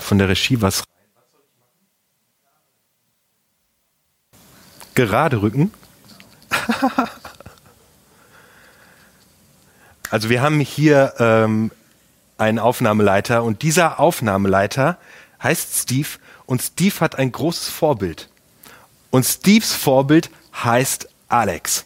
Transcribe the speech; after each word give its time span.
von 0.00 0.18
der 0.18 0.28
Regie 0.28 0.60
was 0.60 0.82
Gerade 4.94 5.40
rücken. 5.40 5.72
also 10.10 10.28
wir 10.28 10.42
haben 10.42 10.60
hier 10.60 11.14
ähm, 11.18 11.70
einen 12.38 12.58
Aufnahmeleiter 12.58 13.44
und 13.44 13.62
dieser 13.62 14.00
Aufnahmeleiter 14.00 14.98
heißt 15.42 15.74
Steve 15.74 16.08
und 16.46 16.60
Steve 16.60 17.00
hat 17.00 17.16
ein 17.16 17.32
großes 17.32 17.68
Vorbild. 17.68 18.28
Und 19.10 19.24
Steves 19.24 19.72
Vorbild 19.72 20.30
heißt 20.52 21.08
Alex. 21.28 21.84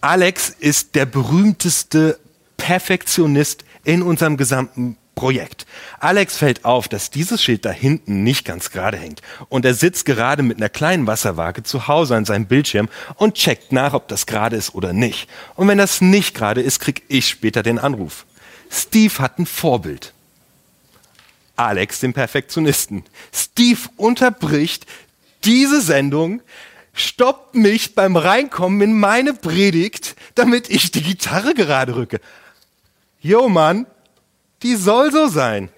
Alex 0.00 0.48
ist 0.48 0.94
der 0.94 1.06
berühmteste 1.06 2.18
Perfektionist 2.56 3.64
in 3.84 4.02
unserem 4.02 4.36
gesamten 4.36 4.96
Projekt. 5.20 5.66
Alex 5.98 6.38
fällt 6.38 6.64
auf, 6.64 6.88
dass 6.88 7.10
dieses 7.10 7.42
Schild 7.42 7.66
da 7.66 7.70
hinten 7.70 8.22
nicht 8.22 8.46
ganz 8.46 8.70
gerade 8.70 8.96
hängt. 8.96 9.20
Und 9.50 9.66
er 9.66 9.74
sitzt 9.74 10.06
gerade 10.06 10.42
mit 10.42 10.56
einer 10.56 10.70
kleinen 10.70 11.06
Wasserwaage 11.06 11.62
zu 11.62 11.88
Hause 11.88 12.16
an 12.16 12.24
seinem 12.24 12.46
Bildschirm 12.46 12.88
und 13.16 13.34
checkt 13.34 13.70
nach, 13.70 13.92
ob 13.92 14.08
das 14.08 14.24
gerade 14.24 14.56
ist 14.56 14.74
oder 14.74 14.94
nicht. 14.94 15.28
Und 15.56 15.68
wenn 15.68 15.76
das 15.76 16.00
nicht 16.00 16.34
gerade 16.34 16.62
ist, 16.62 16.80
krieg 16.80 17.02
ich 17.08 17.28
später 17.28 17.62
den 17.62 17.78
Anruf. 17.78 18.24
Steve 18.70 19.12
hat 19.18 19.38
ein 19.38 19.44
Vorbild. 19.44 20.14
Alex, 21.54 22.00
den 22.00 22.14
Perfektionisten. 22.14 23.04
Steve 23.30 23.80
unterbricht 23.98 24.86
diese 25.44 25.82
Sendung, 25.82 26.40
stoppt 26.94 27.54
mich 27.54 27.94
beim 27.94 28.16
Reinkommen 28.16 28.80
in 28.80 28.98
meine 28.98 29.34
Predigt, 29.34 30.16
damit 30.34 30.70
ich 30.70 30.92
die 30.92 31.02
Gitarre 31.02 31.52
gerade 31.52 31.94
rücke. 31.94 32.22
Jo, 33.20 33.50
Mann, 33.50 33.84
die 34.62 34.76
soll 34.76 35.10
so 35.12 35.28
sein. 35.28 35.68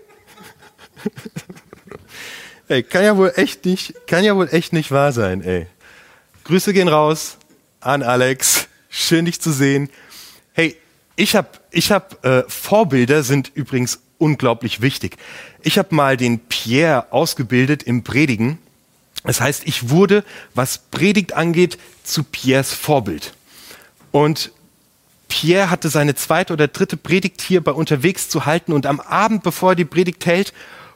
ey, 2.69 2.83
kann 2.83 3.05
ja 3.05 3.17
wohl 3.17 3.33
echt 3.37 3.65
nicht, 3.65 3.95
kann 4.07 4.25
ja 4.25 4.37
wohl 4.37 4.49
echt 4.51 4.73
nicht 4.73 4.91
wahr 4.91 5.13
sein, 5.13 5.43
ey. 5.43 5.67
Grüße 6.45 6.73
gehen 6.73 6.89
raus 6.89 7.39
an 7.81 8.03
Alex. 8.03 8.69
Schön 8.89 9.25
dich 9.25 9.41
zu 9.41 9.53
sehen. 9.53 9.91
Hey, 10.53 10.77
ich 11.17 11.37
habe 11.37 11.49
ich 11.71 11.91
hab, 11.93 12.25
äh, 12.25 12.45
Vorbilder 12.49 13.23
sind 13.23 13.51
übrigens 13.55 14.01
unglaublich 14.19 14.81
wichtig. 14.81 15.17
Ich 15.63 15.79
habe 15.79 15.95
mal 15.95 16.17
den 16.17 16.39
Pierre 16.41 17.13
ausgebildet 17.13 17.83
im 17.83 18.05
Predigen. 18.05 18.59
Das 19.25 19.41
heißt, 19.41 19.67
ich 19.67 19.91
wurde, 19.91 20.25
was 20.55 20.79
Predigt 20.79 21.33
angeht, 21.33 21.79
zu 22.05 22.25
Pierres 22.25 22.73
Vorbild. 22.73 23.35
Und 24.11 24.53
Pierre 25.33 25.71
hatte 25.71 25.89
seine 25.89 26.15
zweite 26.15 26.53
oder 26.53 26.69
dritte 26.69 26.99
Predigt 26.99 27.41
hier 27.41 27.65
bei 27.65 27.73
unterwegs 27.73 28.29
zu 28.29 28.45
halten 28.45 28.71
und 28.71 28.85
am 28.85 29.01
Abend, 29.01 29.43
bevor 29.43 29.71
er 29.71 29.77
die 29.77 29.87
Predigt 29.87 30.27
hält, 30.27 30.53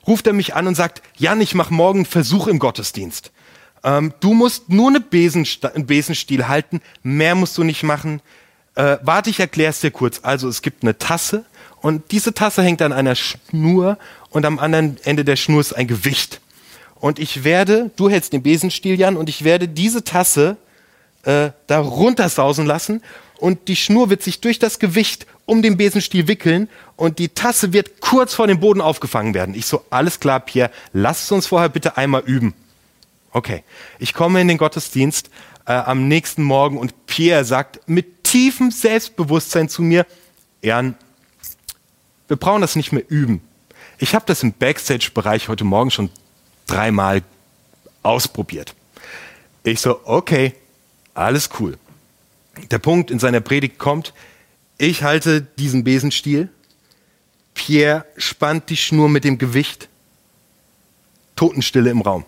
ruft 0.07 0.27
er 0.27 0.35
mich 0.35 0.55
an 0.55 0.67
und 0.67 0.75
sagt, 0.75 1.01
Jan, 1.17 1.41
ich 1.41 1.55
mache 1.55 1.73
morgen 1.73 2.01
einen 2.01 2.07
Versuch 2.07 2.47
im 2.47 2.59
Gottesdienst. 2.59 3.33
Ähm, 3.83 4.13
du 4.21 4.35
musst 4.35 4.69
nur 4.69 4.89
eine 4.91 5.01
Besenst 5.01 5.65
einen 5.65 5.87
Besenstiel 5.87 6.49
halten, 6.49 6.83
mehr 7.03 7.35
musst 7.35 7.57
du 7.57 7.65
nicht 7.65 7.83
machen. 7.83 8.21
Äh, 8.75 8.99
warte, 9.01 9.31
ich 9.31 9.41
erkläre 9.41 9.71
es 9.71 9.81
dir 9.81 9.91
kurz. 9.91 10.21
Also 10.23 10.51
es 10.51 10.61
gibt 10.61 10.83
eine 10.83 10.99
Tasse 10.99 11.47
und 11.81 12.11
diese 12.11 12.35
Tasse 12.35 12.63
hängt 12.63 12.83
an 12.83 12.93
einer 12.93 13.15
Schnur 13.15 13.97
und 14.29 14.45
am 14.45 14.59
anderen 14.59 14.99
Ende 15.05 15.25
der 15.25 15.37
Schnur 15.37 15.63
ist 15.63 15.73
ein 15.73 15.87
Gewicht. 15.87 16.43
Und 16.97 17.19
ich 17.19 17.43
werde, 17.43 17.91
du 17.97 18.11
hältst 18.11 18.35
den 18.35 18.43
Besenstiel, 18.43 19.01
Jan, 19.01 19.17
und 19.17 19.31
ich 19.31 19.45
werde 19.45 19.67
diese 19.67 20.05
Tasse 20.05 20.59
äh, 21.23 21.53
da 21.69 21.81
runtersausen 21.81 22.67
lassen 22.67 23.01
und 23.39 23.69
die 23.69 23.77
Schnur 23.77 24.11
wird 24.11 24.23
sich 24.23 24.41
durch 24.41 24.59
das 24.59 24.79
Gewicht 24.79 25.27
um 25.45 25.63
den 25.63 25.77
Besenstiel 25.77 26.29
wickeln 26.29 26.69
und 26.97 27.19
die 27.19 27.29
Tasse 27.29 27.73
wird 27.73 28.01
kurz 28.01 28.35
vor 28.35 28.47
dem 28.47 28.61
Boden 28.61 28.81
aufgefangen 28.81 29.35
werden. 29.35 29.55
Ich 29.55 29.67
so, 29.67 29.85
alles 29.91 30.21
klar, 30.21 30.41
Pierre, 30.41 30.71
lass 30.93 31.31
uns 31.31 31.47
vorher 31.47 31.69
bitte 31.69 31.97
einmal 31.97 32.23
üben. 32.23 32.55
Okay, 33.31 33.63
ich 33.99 34.15
komme 34.15 34.41
in 34.41 34.49
den 34.49 34.59
Gottesdienst 34.59 35.31
äh, 35.67 35.73
am 35.73 36.09
nächsten 36.09 36.43
Morgen 36.43 36.79
und 36.79 37.07
Pierre 37.07 37.45
sagt 37.45 37.81
mit 37.87 38.25
tiefem 38.25 38.71
Selbstbewusstsein 38.71 39.69
zu 39.69 39.83
mir, 39.83 40.07
Jan, 40.63 40.97
wir 42.29 42.37
brauchen 42.37 42.63
das 42.63 42.77
nicht 42.77 42.93
mehr 42.93 43.05
üben. 43.09 43.41
Ich 43.99 44.15
habe 44.15 44.25
das 44.27 44.43
im 44.43 44.53
Backstage-Bereich 44.53 45.49
heute 45.49 45.65
Morgen 45.65 45.91
schon 45.91 46.11
dreimal 46.67 47.23
ausprobiert. 48.03 48.75
Ich 49.63 49.81
so, 49.81 50.01
okay, 50.05 50.55
alles 51.15 51.51
cool 51.61 51.79
der 52.71 52.79
Punkt 52.79 53.11
in 53.11 53.19
seiner 53.19 53.41
Predigt 53.41 53.79
kommt, 53.79 54.13
ich 54.79 55.03
halte 55.03 55.41
diesen 55.41 55.85
Besenstiel, 55.85 56.49
Pierre 57.55 58.05
spannt 58.17 58.69
die 58.69 58.77
Schnur 58.77 59.09
mit 59.09 59.25
dem 59.25 59.39
Gewicht, 59.39 59.89
Totenstille 61.35 61.91
im 61.91 62.03
Raum. 62.03 62.25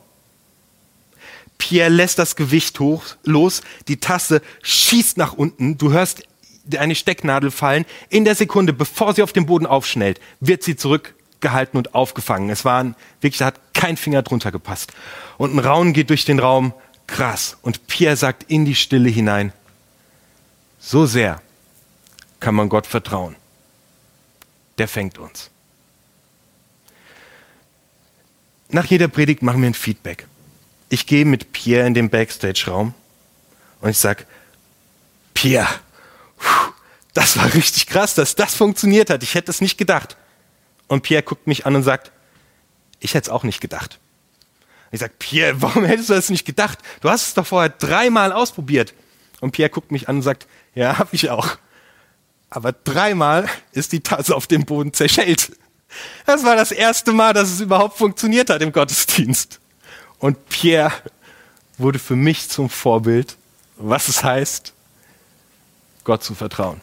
Pierre 1.59 1.91
lässt 1.91 2.19
das 2.19 2.37
Gewicht 2.37 2.81
hoch, 2.81 3.05
los, 3.25 3.63
die 3.89 3.99
Tasse 3.99 4.43
schießt 4.63 5.19
nach 5.19 5.33
unten, 5.33 5.77
du 5.77 5.93
hörst 5.93 6.23
eine 6.77 6.95
Stecknadel 6.95 7.51
fallen. 7.51 7.85
In 8.11 8.25
der 8.25 8.35
Sekunde, 8.35 8.73
bevor 8.73 9.15
sie 9.15 9.23
auf 9.23 9.33
den 9.33 9.47
Boden 9.47 9.67
aufschnellt, 9.67 10.21
wird 10.41 10.63
sie 10.63 10.77
zurückgehalten 10.77 11.79
und 11.79 11.95
aufgefangen. 11.95 12.51
Es 12.51 12.65
war 12.65 12.95
wirklich, 13.21 13.39
da 13.39 13.47
hat 13.47 13.75
kein 13.75 13.97
Finger 13.97 14.23
drunter 14.23 14.53
gepasst. 14.53 14.93
Und 15.39 15.55
ein 15.55 15.59
Raunen 15.59 15.93
geht 15.93 16.11
durch 16.11 16.25
den 16.25 16.39
Raum, 16.39 16.75
krass. 17.07 17.57
Und 17.63 17.87
Pierre 17.87 18.17
sagt 18.17 18.45
in 18.51 18.65
die 18.65 18.75
Stille 18.75 19.09
hinein, 19.09 19.53
so 20.79 21.07
sehr 21.07 21.43
kann 22.41 22.55
man 22.55 22.69
Gott 22.69 22.87
vertrauen. 22.87 23.37
Der 24.79 24.89
fängt 24.89 25.19
uns. 25.19 25.51
Nach 28.69 28.85
jeder 28.85 29.09
Predigt 29.09 29.43
machen 29.43 29.61
wir 29.63 29.71
ein 29.71 29.75
Feedback. 29.75 30.27
Ich 30.89 31.07
gehe 31.07 31.25
mit 31.25 31.53
Pierre 31.53 31.87
in 31.87 31.95
den 31.95 32.11
Backstage-Raum 32.11 32.95
und 33.81 33.91
ich 33.91 33.99
sage, 33.99 34.25
Pierre, 35.35 35.69
das 37.15 37.37
war 37.37 37.53
richtig 37.55 37.87
krass, 37.87 38.15
dass 38.15 38.35
das 38.35 38.55
funktioniert 38.55 39.11
hat. 39.11 39.23
Ich 39.23 39.35
hätte 39.35 39.51
es 39.51 39.61
nicht 39.61 39.79
gedacht. 39.79 40.17
Und 40.87 41.03
Pierre 41.03 41.23
guckt 41.23 41.47
mich 41.47 41.67
an 41.67 41.77
und 41.77 41.83
sagt, 41.83 42.13
ich 43.01 43.15
hätte 43.15 43.27
es 43.27 43.29
auch 43.29 43.45
nicht 43.45 43.61
gedacht. 43.61 43.99
Ich 44.91 45.01
sage, 45.01 45.13
Pierre, 45.19 45.61
warum 45.61 45.85
hättest 45.85 46.11
du 46.11 46.15
das 46.15 46.31
nicht 46.31 46.45
gedacht? 46.45 46.79
Du 47.01 47.11
hast 47.11 47.29
es 47.29 47.35
doch 47.35 47.47
vorher 47.47 47.71
dreimal 47.71 48.33
ausprobiert. 48.33 48.95
Und 49.41 49.53
Pierre 49.53 49.71
guckt 49.71 49.93
mich 49.93 50.09
an 50.09 50.17
und 50.17 50.23
sagt, 50.23 50.47
ja, 50.79 50.99
habe 50.99 51.11
ich 51.13 51.29
auch. 51.29 51.59
Aber 52.51 52.73
dreimal 52.73 53.47
ist 53.73 53.93
die 53.93 54.01
Tasse 54.01 54.35
auf 54.35 54.47
dem 54.47 54.65
Boden 54.65 54.93
zerschellt. 54.95 55.53
Das 56.25 56.45
war 56.45 56.57
das 56.57 56.71
erste 56.71 57.13
Mal, 57.13 57.35
dass 57.35 57.51
es 57.51 57.61
überhaupt 57.61 57.99
funktioniert 57.99 58.49
hat 58.49 58.63
im 58.63 58.73
Gottesdienst. 58.73 59.61
Und 60.19 60.49
Pierre 60.49 60.93
wurde 61.77 61.99
für 61.99 62.17
mich 62.17 62.49
zum 62.49 62.71
Vorbild, 62.71 63.37
was 63.77 64.09
es 64.09 64.25
heißt, 64.25 64.73
Gott 66.05 66.23
zu 66.23 66.35
vertrauen. 66.35 66.81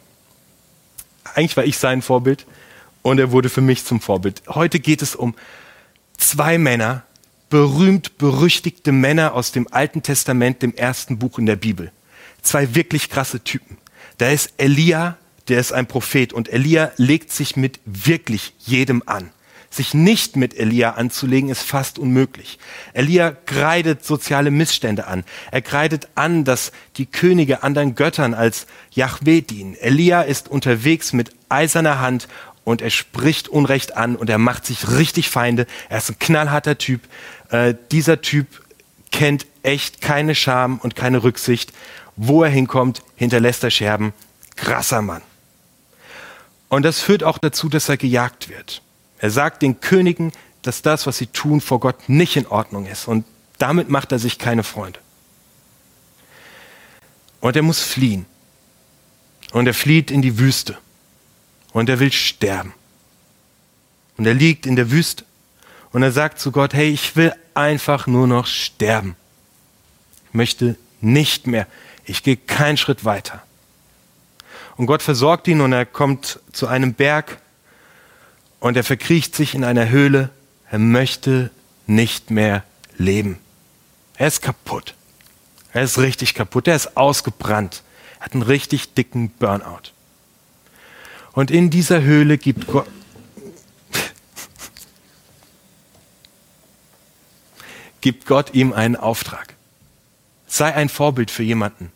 Eigentlich 1.34 1.56
war 1.56 1.64
ich 1.64 1.78
sein 1.78 2.02
Vorbild 2.02 2.46
und 3.02 3.18
er 3.18 3.32
wurde 3.32 3.48
für 3.48 3.60
mich 3.60 3.84
zum 3.84 4.00
Vorbild. 4.00 4.42
Heute 4.48 4.78
geht 4.78 5.02
es 5.02 5.16
um 5.16 5.34
zwei 6.16 6.58
Männer, 6.58 7.02
berühmt 7.50 8.18
berüchtigte 8.18 8.92
Männer 8.92 9.34
aus 9.34 9.52
dem 9.52 9.68
Alten 9.72 10.02
Testament, 10.02 10.62
dem 10.62 10.74
ersten 10.74 11.18
Buch 11.18 11.38
in 11.38 11.46
der 11.46 11.56
Bibel 11.56 11.92
zwei 12.46 12.74
wirklich 12.74 13.10
krasse 13.10 13.40
Typen. 13.40 13.76
Da 14.18 14.30
ist 14.30 14.54
Elia, 14.56 15.16
der 15.48 15.60
ist 15.60 15.72
ein 15.72 15.86
Prophet 15.86 16.32
und 16.32 16.48
Elia 16.48 16.92
legt 16.96 17.30
sich 17.30 17.56
mit 17.56 17.80
wirklich 17.84 18.54
jedem 18.58 19.02
an. 19.06 19.30
Sich 19.68 19.94
nicht 19.94 20.36
mit 20.36 20.56
Elia 20.58 20.92
anzulegen 20.92 21.50
ist 21.50 21.62
fast 21.62 21.98
unmöglich. 21.98 22.58
Elia 22.94 23.32
kreidet 23.32 24.04
soziale 24.04 24.50
Missstände 24.50 25.06
an. 25.06 25.24
Er 25.50 25.60
kreidet 25.60 26.08
an, 26.14 26.44
dass 26.44 26.72
die 26.96 27.06
Könige 27.06 27.62
anderen 27.62 27.94
Göttern 27.94 28.32
als 28.32 28.66
Yahweh 28.92 29.42
dienen. 29.42 29.74
Elia 29.74 30.22
ist 30.22 30.48
unterwegs 30.48 31.12
mit 31.12 31.32
eiserner 31.48 32.00
Hand 32.00 32.28
und 32.64 32.80
er 32.80 32.90
spricht 32.90 33.48
Unrecht 33.48 33.96
an 33.96 34.16
und 34.16 34.30
er 34.30 34.38
macht 34.38 34.64
sich 34.66 34.90
richtig 34.90 35.28
Feinde. 35.28 35.66
Er 35.88 35.98
ist 35.98 36.10
ein 36.10 36.18
knallharter 36.18 36.78
Typ. 36.78 37.02
Äh, 37.50 37.74
dieser 37.92 38.22
Typ 38.22 38.46
kennt 39.16 39.46
echt 39.62 40.00
keine 40.00 40.34
Scham 40.34 40.78
und 40.78 40.94
keine 40.94 41.22
Rücksicht 41.24 41.72
wo 42.16 42.42
er 42.42 42.50
hinkommt, 42.50 43.02
hinterlässt 43.14 43.62
er 43.62 43.70
Scherben. 43.70 44.12
Krasser 44.56 45.02
Mann. 45.02 45.22
Und 46.68 46.82
das 46.82 47.00
führt 47.00 47.22
auch 47.22 47.38
dazu, 47.38 47.68
dass 47.68 47.88
er 47.88 47.98
gejagt 47.98 48.48
wird. 48.48 48.82
Er 49.18 49.30
sagt 49.30 49.62
den 49.62 49.80
Königen, 49.80 50.32
dass 50.62 50.82
das, 50.82 51.06
was 51.06 51.18
sie 51.18 51.26
tun, 51.26 51.60
vor 51.60 51.78
Gott 51.78 52.08
nicht 52.08 52.36
in 52.36 52.46
Ordnung 52.46 52.86
ist. 52.86 53.06
Und 53.06 53.24
damit 53.58 53.88
macht 53.88 54.12
er 54.12 54.18
sich 54.18 54.38
keine 54.38 54.62
Freunde. 54.62 54.98
Und 57.40 57.54
er 57.54 57.62
muss 57.62 57.82
fliehen. 57.82 58.24
Und 59.52 59.66
er 59.66 59.74
flieht 59.74 60.10
in 60.10 60.22
die 60.22 60.38
Wüste. 60.38 60.76
Und 61.72 61.88
er 61.88 62.00
will 62.00 62.12
sterben. 62.12 62.72
Und 64.16 64.26
er 64.26 64.34
liegt 64.34 64.66
in 64.66 64.76
der 64.76 64.90
Wüste. 64.90 65.24
Und 65.96 66.02
er 66.02 66.12
sagt 66.12 66.38
zu 66.38 66.52
Gott, 66.52 66.74
hey, 66.74 66.90
ich 66.90 67.16
will 67.16 67.32
einfach 67.54 68.06
nur 68.06 68.26
noch 68.26 68.46
sterben. 68.46 69.16
Ich 70.28 70.34
möchte 70.34 70.76
nicht 71.00 71.46
mehr 71.46 71.66
ich 72.06 72.22
gehe 72.22 72.36
keinen 72.36 72.76
Schritt 72.76 73.04
weiter. 73.04 73.42
Und 74.76 74.86
Gott 74.86 75.02
versorgt 75.02 75.48
ihn 75.48 75.60
und 75.60 75.72
er 75.72 75.84
kommt 75.84 76.40
zu 76.52 76.68
einem 76.68 76.94
Berg 76.94 77.38
und 78.60 78.76
er 78.76 78.84
verkriecht 78.84 79.34
sich 79.34 79.54
in 79.54 79.64
einer 79.64 79.88
Höhle. 79.88 80.30
Er 80.70 80.78
möchte 80.78 81.50
nicht 81.86 82.30
mehr 82.30 82.62
leben. 82.96 83.38
Er 84.16 84.28
ist 84.28 84.40
kaputt. 84.42 84.94
Er 85.72 85.82
ist 85.82 85.98
richtig 85.98 86.34
kaputt. 86.34 86.68
Er 86.68 86.76
ist 86.76 86.96
ausgebrannt. 86.96 87.82
Er 88.20 88.26
hat 88.26 88.34
einen 88.34 88.42
richtig 88.42 88.94
dicken 88.94 89.30
Burnout. 89.30 89.90
Und 91.32 91.50
in 91.50 91.70
dieser 91.70 92.02
Höhle 92.02 92.38
gibt 92.38 92.66
Gott, 92.66 92.86
gibt 98.06 98.26
Gott 98.26 98.54
ihm 98.54 98.72
einen 98.72 98.94
Auftrag. 98.94 99.56
Sei 100.46 100.72
ein 100.72 100.88
Vorbild 100.88 101.28
für 101.28 101.42
jemanden. 101.42 101.90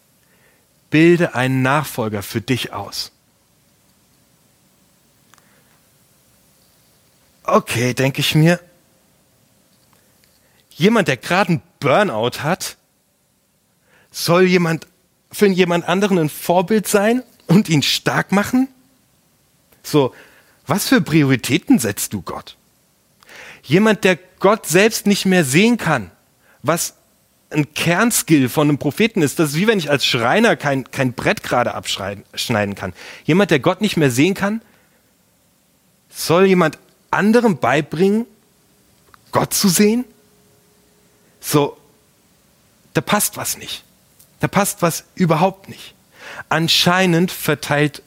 Bilde 0.90 1.36
einen 1.36 1.62
Nachfolger 1.62 2.24
für 2.24 2.40
dich 2.40 2.72
aus. 2.72 3.12
Okay, 7.44 7.94
denke 7.94 8.22
ich 8.22 8.34
mir. 8.34 8.58
Jemand, 10.70 11.06
der 11.06 11.16
gerade 11.16 11.50
einen 11.50 11.62
Burnout 11.78 12.42
hat, 12.42 12.76
soll 14.10 14.48
jemand 14.48 14.88
für 15.30 15.46
jemand 15.46 15.88
anderen 15.88 16.18
ein 16.18 16.28
Vorbild 16.28 16.88
sein 16.88 17.22
und 17.46 17.68
ihn 17.68 17.84
stark 17.84 18.32
machen? 18.32 18.66
So, 19.84 20.12
was 20.66 20.88
für 20.88 21.00
Prioritäten 21.00 21.78
setzt 21.78 22.14
du 22.14 22.20
Gott? 22.20 22.56
Jemand, 23.62 24.04
der 24.04 24.18
Gott 24.38 24.66
selbst 24.66 25.06
nicht 25.06 25.26
mehr 25.26 25.44
sehen 25.44 25.76
kann, 25.76 26.10
was 26.62 26.94
ein 27.50 27.74
Kernskill 27.74 28.48
von 28.48 28.68
einem 28.68 28.78
Propheten 28.78 29.22
ist. 29.22 29.38
Das 29.38 29.50
ist 29.50 29.56
wie 29.56 29.66
wenn 29.66 29.78
ich 29.78 29.90
als 29.90 30.04
Schreiner 30.04 30.56
kein, 30.56 30.90
kein 30.90 31.12
Brett 31.12 31.42
gerade 31.42 31.74
abschneiden 31.74 32.74
kann. 32.74 32.92
Jemand, 33.24 33.50
der 33.50 33.58
Gott 33.58 33.80
nicht 33.80 33.96
mehr 33.96 34.10
sehen 34.10 34.34
kann, 34.34 34.62
soll 36.08 36.46
jemand 36.46 36.78
anderem 37.10 37.58
beibringen, 37.58 38.26
Gott 39.32 39.52
zu 39.52 39.68
sehen? 39.68 40.04
So, 41.40 41.76
da 42.94 43.00
passt 43.00 43.36
was 43.36 43.58
nicht. 43.58 43.84
Da 44.40 44.48
passt 44.48 44.82
was 44.82 45.04
überhaupt 45.14 45.68
nicht. 45.68 45.94
Anscheinend 46.48 47.30
verteilt 47.30 48.02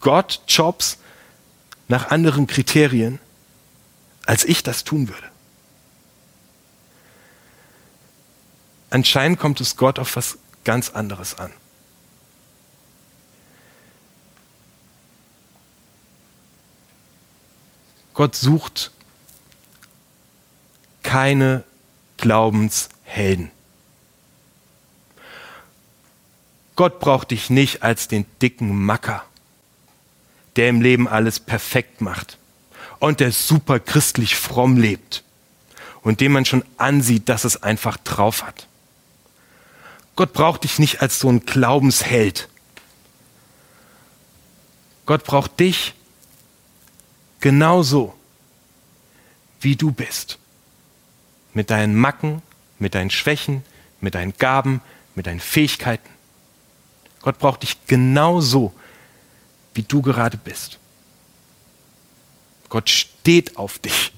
Gott 0.00 0.40
Jobs 0.48 0.98
nach 1.88 2.10
anderen 2.10 2.46
Kriterien, 2.46 3.18
als 4.30 4.44
ich 4.44 4.62
das 4.62 4.84
tun 4.84 5.08
würde. 5.08 5.28
Anscheinend 8.88 9.40
kommt 9.40 9.60
es 9.60 9.76
Gott 9.76 9.98
auf 9.98 10.14
was 10.14 10.38
ganz 10.62 10.90
anderes 10.90 11.36
an. 11.36 11.52
Gott 18.14 18.36
sucht 18.36 18.92
keine 21.02 21.64
Glaubenshelden. 22.16 23.50
Gott 26.76 27.00
braucht 27.00 27.32
dich 27.32 27.50
nicht 27.50 27.82
als 27.82 28.06
den 28.06 28.26
dicken 28.40 28.84
Macker, 28.84 29.24
der 30.54 30.68
im 30.68 30.80
Leben 30.80 31.08
alles 31.08 31.40
perfekt 31.40 32.00
macht 32.00 32.38
und 33.00 33.18
der 33.18 33.32
super 33.32 33.80
christlich 33.80 34.36
fromm 34.36 34.76
lebt 34.76 35.24
und 36.02 36.20
dem 36.20 36.32
man 36.32 36.44
schon 36.44 36.64
ansieht, 36.76 37.28
dass 37.28 37.44
es 37.44 37.62
einfach 37.62 37.96
drauf 37.96 38.44
hat. 38.44 38.68
Gott 40.14 40.32
braucht 40.32 40.64
dich 40.64 40.78
nicht 40.78 41.02
als 41.02 41.18
so 41.18 41.28
ein 41.28 41.44
Glaubensheld. 41.44 42.48
Gott 45.06 45.24
braucht 45.24 45.58
dich 45.58 45.94
genauso, 47.40 48.14
wie 49.60 49.76
du 49.76 49.92
bist. 49.92 50.38
Mit 51.54 51.70
deinen 51.70 51.96
Macken, 51.96 52.42
mit 52.78 52.94
deinen 52.94 53.10
Schwächen, 53.10 53.64
mit 54.00 54.14
deinen 54.14 54.36
Gaben, 54.36 54.82
mit 55.14 55.26
deinen 55.26 55.40
Fähigkeiten. 55.40 56.08
Gott 57.22 57.38
braucht 57.38 57.62
dich 57.62 57.86
genauso, 57.86 58.72
wie 59.74 59.82
du 59.82 60.02
gerade 60.02 60.36
bist. 60.36 60.79
Gott 62.70 62.88
steht 62.88 63.56
auf 63.58 63.78
dich. 63.78 64.12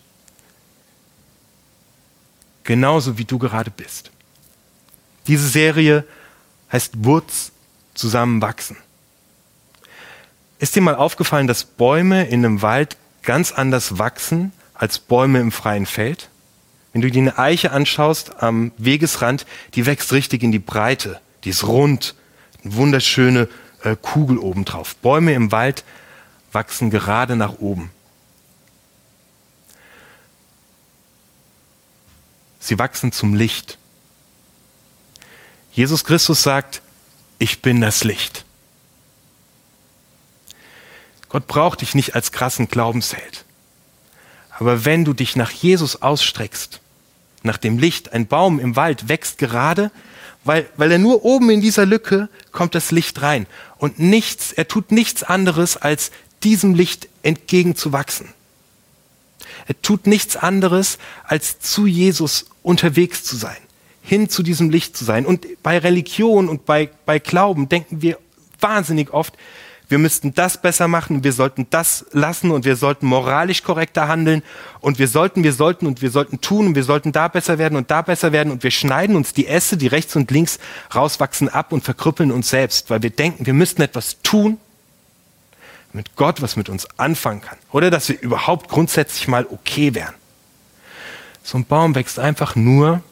Genauso 2.65 3.19
wie 3.19 3.25
du 3.25 3.39
gerade 3.39 3.71
bist. 3.71 4.13
Diese 5.27 5.49
Serie 5.49 6.05
heißt 6.71 7.05
Wurz 7.05 7.51
zusammenwachsen. 7.95 8.77
Ist 10.59 10.77
dir 10.77 10.81
mal 10.81 10.95
aufgefallen, 10.95 11.49
dass 11.49 11.65
Bäume 11.65 12.27
in 12.27 12.45
einem 12.45 12.63
Wald 12.63 12.97
ganz 13.23 13.51
anders 13.51 13.99
wachsen 13.99 14.53
als 14.75 15.01
Bäume 15.01 15.41
im 15.41 15.51
freien 15.51 15.87
Feld? 15.87 16.29
Wenn 16.93 17.01
du 17.01 17.11
dir 17.11 17.21
eine 17.21 17.39
Eiche 17.39 17.73
anschaust 17.73 18.43
am 18.43 18.71
Wegesrand, 18.77 19.47
die 19.75 19.87
wächst 19.87 20.13
richtig 20.13 20.43
in 20.43 20.53
die 20.53 20.59
Breite. 20.59 21.21
Die 21.45 21.51
ist 21.51 21.67
rund, 21.67 22.15
eine 22.63 22.75
wunderschöne 22.77 23.49
äh, 23.83 23.97
Kugel 24.01 24.39
obendrauf. 24.39 24.95
Bäume 24.97 25.33
im 25.33 25.51
Wald 25.51 25.85
wachsen 26.53 26.91
gerade 26.91 27.35
nach 27.35 27.59
oben. 27.59 27.91
Sie 32.63 32.79
wachsen 32.79 33.11
zum 33.11 33.35
Licht. 33.35 33.77
Jesus 35.73 36.05
Christus 36.05 36.45
sagt, 36.45 36.81
ich 37.41 37.61
bin 37.61 37.81
das 37.81 38.05
Licht. 38.05 38.45
Gott 41.29 41.49
braucht 41.49 41.81
dich 41.81 41.97
nicht 41.97 42.15
als 42.15 42.31
krassen 42.31 42.69
Glaubensheld. 42.69 43.45
Aber 44.61 44.85
wenn 44.85 45.05
du 45.05 45.13
dich 45.13 45.35
nach 45.35 45.51
Jesus 45.51 46.03
ausstreckst, 46.03 46.79
nach 47.43 47.59
dem 47.59 47.79
Licht, 47.79 48.13
ein 48.13 48.29
Baum 48.29 48.61
im 48.61 48.77
Wald 48.77 49.09
wächst 49.09 49.39
gerade, 49.39 49.91
weil, 50.45 50.69
weil 50.77 50.93
er 50.93 50.99
nur 50.99 51.25
oben 51.25 51.51
in 51.51 51.61
dieser 51.61 51.85
Lücke 51.85 52.29
kommt 52.53 52.77
das 52.77 52.93
Licht 52.93 53.23
rein. 53.23 53.49
Und 53.79 53.99
nichts, 53.99 54.53
er 54.53 54.69
tut 54.69 54.93
nichts 54.93 55.25
anderes, 55.25 55.77
als 55.77 56.13
diesem 56.45 56.75
Licht 56.75 57.09
entgegenzuwachsen. 57.25 58.33
Er 59.67 59.83
tut 59.83 60.07
nichts 60.07 60.37
anderes, 60.37 60.99
als 61.25 61.59
zu 61.59 61.87
Jesus 61.87 62.47
unterwegs 62.63 63.25
zu 63.25 63.37
sein 63.37 63.57
hin 64.03 64.29
zu 64.29 64.43
diesem 64.43 64.69
Licht 64.69 64.97
zu 64.97 65.05
sein. 65.05 65.25
Und 65.25 65.47
bei 65.63 65.79
Religion 65.79 66.49
und 66.49 66.67
bei, 66.67 66.91
bei 67.07 67.19
Glauben 67.19 67.69
denken 67.69 68.03
wir 68.03 68.19
wahnsinnig 68.61 69.13
oft, 69.13 69.35
wir 69.89 69.99
müssten 69.99 70.35
das 70.35 70.61
besser 70.61 70.89
machen, 70.89 71.23
wir 71.23 71.35
sollten 71.35 71.67
das 71.69 72.07
lassen 72.13 72.51
und 72.51 72.65
wir 72.65 72.77
sollten 72.77 73.07
moralisch 73.07 73.63
korrekter 73.63 74.09
handeln 74.09 74.43
und 74.81 74.99
wir 74.99 75.07
sollten, 75.07 75.45
wir 75.45 75.53
sollten 75.53 75.87
und 75.87 76.01
wir 76.01 76.11
sollten 76.11 76.41
tun 76.41 76.69
und 76.69 76.75
wir 76.75 76.85
sollten 76.85 77.13
da 77.13 77.29
besser 77.29 77.59
werden 77.59 77.77
und 77.77 77.91
da 77.91 78.01
besser 78.01 78.33
werden 78.33 78.51
und 78.51 78.63
wir 78.63 78.71
schneiden 78.71 79.17
uns 79.17 79.35
die 79.35 79.47
Äste, 79.47 79.77
die 79.77 79.89
rechts 79.89 80.17
und 80.17 80.31
links 80.31 80.59
rauswachsen, 80.95 81.51
ab 81.51 81.73
und 81.73 81.85
verkrüppeln 81.85 82.33
uns 82.33 82.49
selbst, 82.49 82.89
weil 82.89 83.03
wir 83.03 83.11
denken, 83.11 83.45
wir 83.45 83.53
müssten 83.53 83.83
etwas 83.83 84.23
tun, 84.23 84.59
damit 85.93 86.17
Gott 86.17 86.41
was 86.41 86.57
mit 86.57 86.71
uns 86.71 86.89
anfangen 86.97 87.43
kann 87.43 87.59
oder 87.71 87.91
dass 87.91 88.09
wir 88.09 88.19
überhaupt 88.19 88.71
grundsätzlich 88.71 89.29
mal 89.29 89.47
okay 89.47 89.95
wären. 89.95 90.15
So 91.43 91.59
ein 91.59 91.65
Baum 91.65 91.95
wächst 91.95 92.19
einfach 92.19 92.55
nur, 92.57 93.03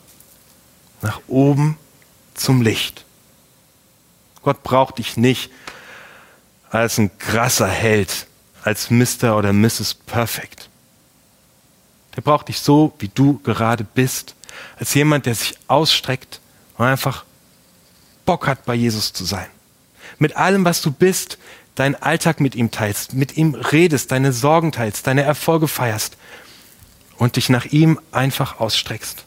nach 1.02 1.20
oben 1.28 1.76
zum 2.34 2.62
Licht. 2.62 3.04
Gott 4.42 4.62
braucht 4.62 4.98
dich 4.98 5.16
nicht 5.16 5.50
als 6.70 6.98
ein 6.98 7.16
krasser 7.18 7.68
Held, 7.68 8.26
als 8.62 8.90
Mr. 8.90 9.36
oder 9.36 9.52
Mrs. 9.52 9.94
Perfect. 9.94 10.68
Der 12.16 12.22
braucht 12.22 12.48
dich 12.48 12.60
so, 12.60 12.92
wie 12.98 13.08
du 13.08 13.38
gerade 13.40 13.84
bist, 13.84 14.34
als 14.78 14.94
jemand, 14.94 15.26
der 15.26 15.34
sich 15.34 15.58
ausstreckt 15.68 16.40
und 16.76 16.86
einfach 16.86 17.24
Bock 18.24 18.46
hat, 18.46 18.64
bei 18.64 18.74
Jesus 18.74 19.12
zu 19.12 19.24
sein. 19.24 19.46
Mit 20.18 20.36
allem, 20.36 20.64
was 20.64 20.82
du 20.82 20.90
bist, 20.90 21.38
deinen 21.74 21.94
Alltag 21.94 22.40
mit 22.40 22.54
ihm 22.54 22.70
teilst, 22.70 23.14
mit 23.14 23.36
ihm 23.36 23.54
redest, 23.54 24.12
deine 24.12 24.32
Sorgen 24.32 24.72
teilst, 24.72 25.06
deine 25.06 25.22
Erfolge 25.22 25.68
feierst 25.68 26.16
und 27.20 27.36
dich 27.36 27.50
nach 27.50 27.66
ihm 27.66 28.00
einfach 28.12 28.60
ausstreckst. 28.60 29.24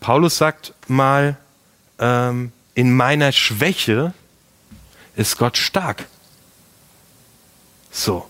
Paulus 0.00 0.36
sagt 0.36 0.74
mal, 0.88 1.36
ähm, 2.00 2.50
in 2.74 2.92
meiner 2.92 3.30
Schwäche 3.30 4.12
ist 5.14 5.38
Gott 5.38 5.56
stark. 5.56 6.06
So. 7.92 8.28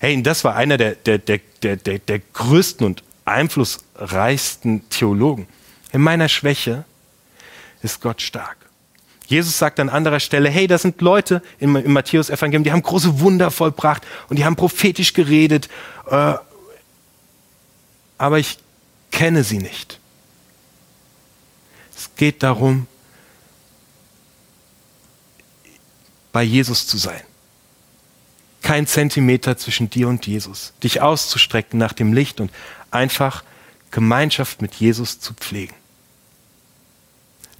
Hey, 0.00 0.20
das 0.22 0.42
war 0.42 0.56
einer 0.56 0.76
der, 0.76 0.96
der, 0.96 1.18
der, 1.18 1.38
der, 1.62 1.76
der, 1.76 2.00
der 2.00 2.18
größten 2.18 2.84
und 2.84 3.04
einflussreichsten 3.24 4.88
Theologen. 4.90 5.46
In 5.92 6.00
meiner 6.00 6.28
Schwäche 6.28 6.84
ist 7.80 8.00
Gott 8.00 8.22
stark. 8.22 8.56
Jesus 9.28 9.56
sagt 9.56 9.78
an 9.78 9.88
anderer 9.88 10.18
Stelle, 10.18 10.48
hey, 10.50 10.66
das 10.66 10.82
sind 10.82 11.00
Leute 11.00 11.42
im, 11.60 11.76
im 11.76 11.92
Matthäus-Evangelium, 11.92 12.64
die 12.64 12.72
haben 12.72 12.82
große 12.82 13.20
Wunder 13.20 13.52
vollbracht 13.52 14.02
und 14.28 14.36
die 14.36 14.44
haben 14.44 14.56
prophetisch 14.56 15.12
geredet, 15.12 15.68
äh, 16.10 16.34
aber 18.20 18.38
ich 18.38 18.58
kenne 19.10 19.44
sie 19.44 19.56
nicht. 19.56 19.98
Es 21.96 22.10
geht 22.16 22.42
darum, 22.42 22.86
bei 26.30 26.42
Jesus 26.42 26.86
zu 26.86 26.98
sein. 26.98 27.22
Kein 28.60 28.86
Zentimeter 28.86 29.56
zwischen 29.56 29.88
dir 29.88 30.06
und 30.06 30.26
Jesus. 30.26 30.74
Dich 30.82 31.00
auszustrecken 31.00 31.78
nach 31.78 31.94
dem 31.94 32.12
Licht 32.12 32.42
und 32.42 32.52
einfach 32.90 33.42
Gemeinschaft 33.90 34.60
mit 34.60 34.74
Jesus 34.74 35.18
zu 35.18 35.32
pflegen. 35.32 35.74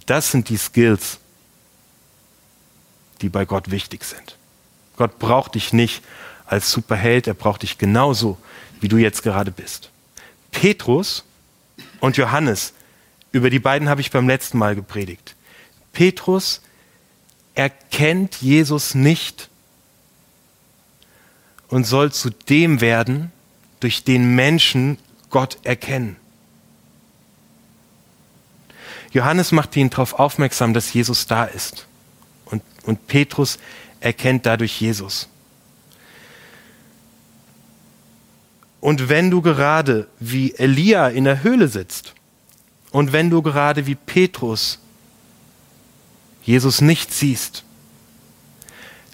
Das 0.05 0.29
sind 0.29 0.47
die 0.49 0.57
Skills, 0.57 1.17
die 3.21 3.29
bei 3.29 3.45
Gott 3.45 3.71
wichtig 3.71 4.03
sind. 4.03 4.37
Gott 4.95 5.17
braucht 5.17 5.55
dich 5.55 5.73
nicht 5.73 6.03
als 6.45 6.71
Superheld, 6.71 7.25
er 7.25 7.33
braucht 7.33 7.63
dich 7.63 7.79
genauso, 7.79 8.37
wie 8.79 8.89
du 8.89 8.97
jetzt 8.97 9.23
gerade 9.23 9.49
bist. 9.49 9.90
Petrus 10.51 11.23
und 11.99 12.17
Johannes, 12.17 12.73
über 13.31 13.49
die 13.49 13.59
beiden 13.59 13.89
habe 13.89 14.01
ich 14.01 14.11
beim 14.11 14.27
letzten 14.27 14.57
Mal 14.57 14.75
gepredigt. 14.75 15.35
Petrus 15.93 16.61
erkennt 17.55 18.35
Jesus 18.41 18.95
nicht 18.95 19.49
und 21.67 21.85
soll 21.85 22.11
zu 22.11 22.29
dem 22.29 22.81
werden, 22.81 23.31
durch 23.79 24.03
den 24.03 24.35
Menschen 24.35 24.97
Gott 25.29 25.57
erkennen. 25.63 26.17
Johannes 29.11 29.51
macht 29.51 29.75
ihn 29.75 29.89
darauf 29.89 30.13
aufmerksam, 30.13 30.73
dass 30.73 30.93
Jesus 30.93 31.27
da 31.27 31.45
ist. 31.45 31.87
Und, 32.45 32.61
und 32.83 33.07
Petrus 33.07 33.59
erkennt 33.99 34.45
dadurch 34.45 34.79
Jesus. 34.79 35.27
Und 38.81 39.09
wenn 39.09 39.29
du 39.29 39.41
gerade 39.41 40.07
wie 40.19 40.55
Elia 40.55 41.07
in 41.07 41.23
der 41.23 41.43
Höhle 41.43 41.67
sitzt 41.67 42.15
und 42.89 43.13
wenn 43.13 43.29
du 43.29 43.43
gerade 43.43 43.85
wie 43.85 43.95
Petrus 43.95 44.79
Jesus 46.43 46.81
nicht 46.81 47.13
siehst, 47.13 47.63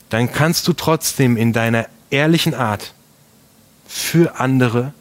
dann 0.09 0.31
kannst 0.31 0.67
du 0.69 0.73
trotzdem 0.73 1.35
in 1.35 1.51
deiner 1.51 1.87
ehrlichen 2.09 2.53
Art 2.53 2.93
für 3.85 4.39
andere 4.39 4.93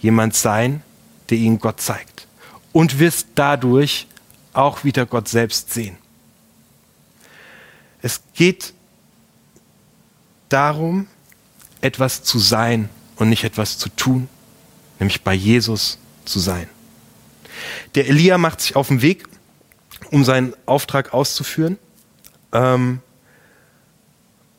jemand 0.00 0.34
sein, 0.34 0.82
der 1.28 1.36
ihnen 1.36 1.58
Gott 1.58 1.82
zeigt 1.82 2.26
und 2.72 2.98
wirst 2.98 3.28
dadurch 3.34 4.06
auch 4.54 4.84
wieder 4.84 5.04
Gott 5.04 5.28
selbst 5.28 5.72
sehen. 5.72 5.98
Es 8.00 8.22
geht 8.34 8.72
darum, 10.48 11.06
etwas 11.82 12.22
zu 12.22 12.38
sein 12.38 12.88
und 13.22 13.28
nicht 13.28 13.44
etwas 13.44 13.78
zu 13.78 13.88
tun, 13.88 14.28
nämlich 14.98 15.22
bei 15.22 15.32
Jesus 15.32 15.98
zu 16.24 16.40
sein. 16.40 16.68
Der 17.94 18.08
Elia 18.08 18.36
macht 18.36 18.60
sich 18.60 18.76
auf 18.76 18.88
den 18.88 19.00
Weg, 19.00 19.24
um 20.10 20.24
seinen 20.24 20.54
Auftrag 20.66 21.14
auszuführen. 21.14 21.78
Ähm, 22.52 23.00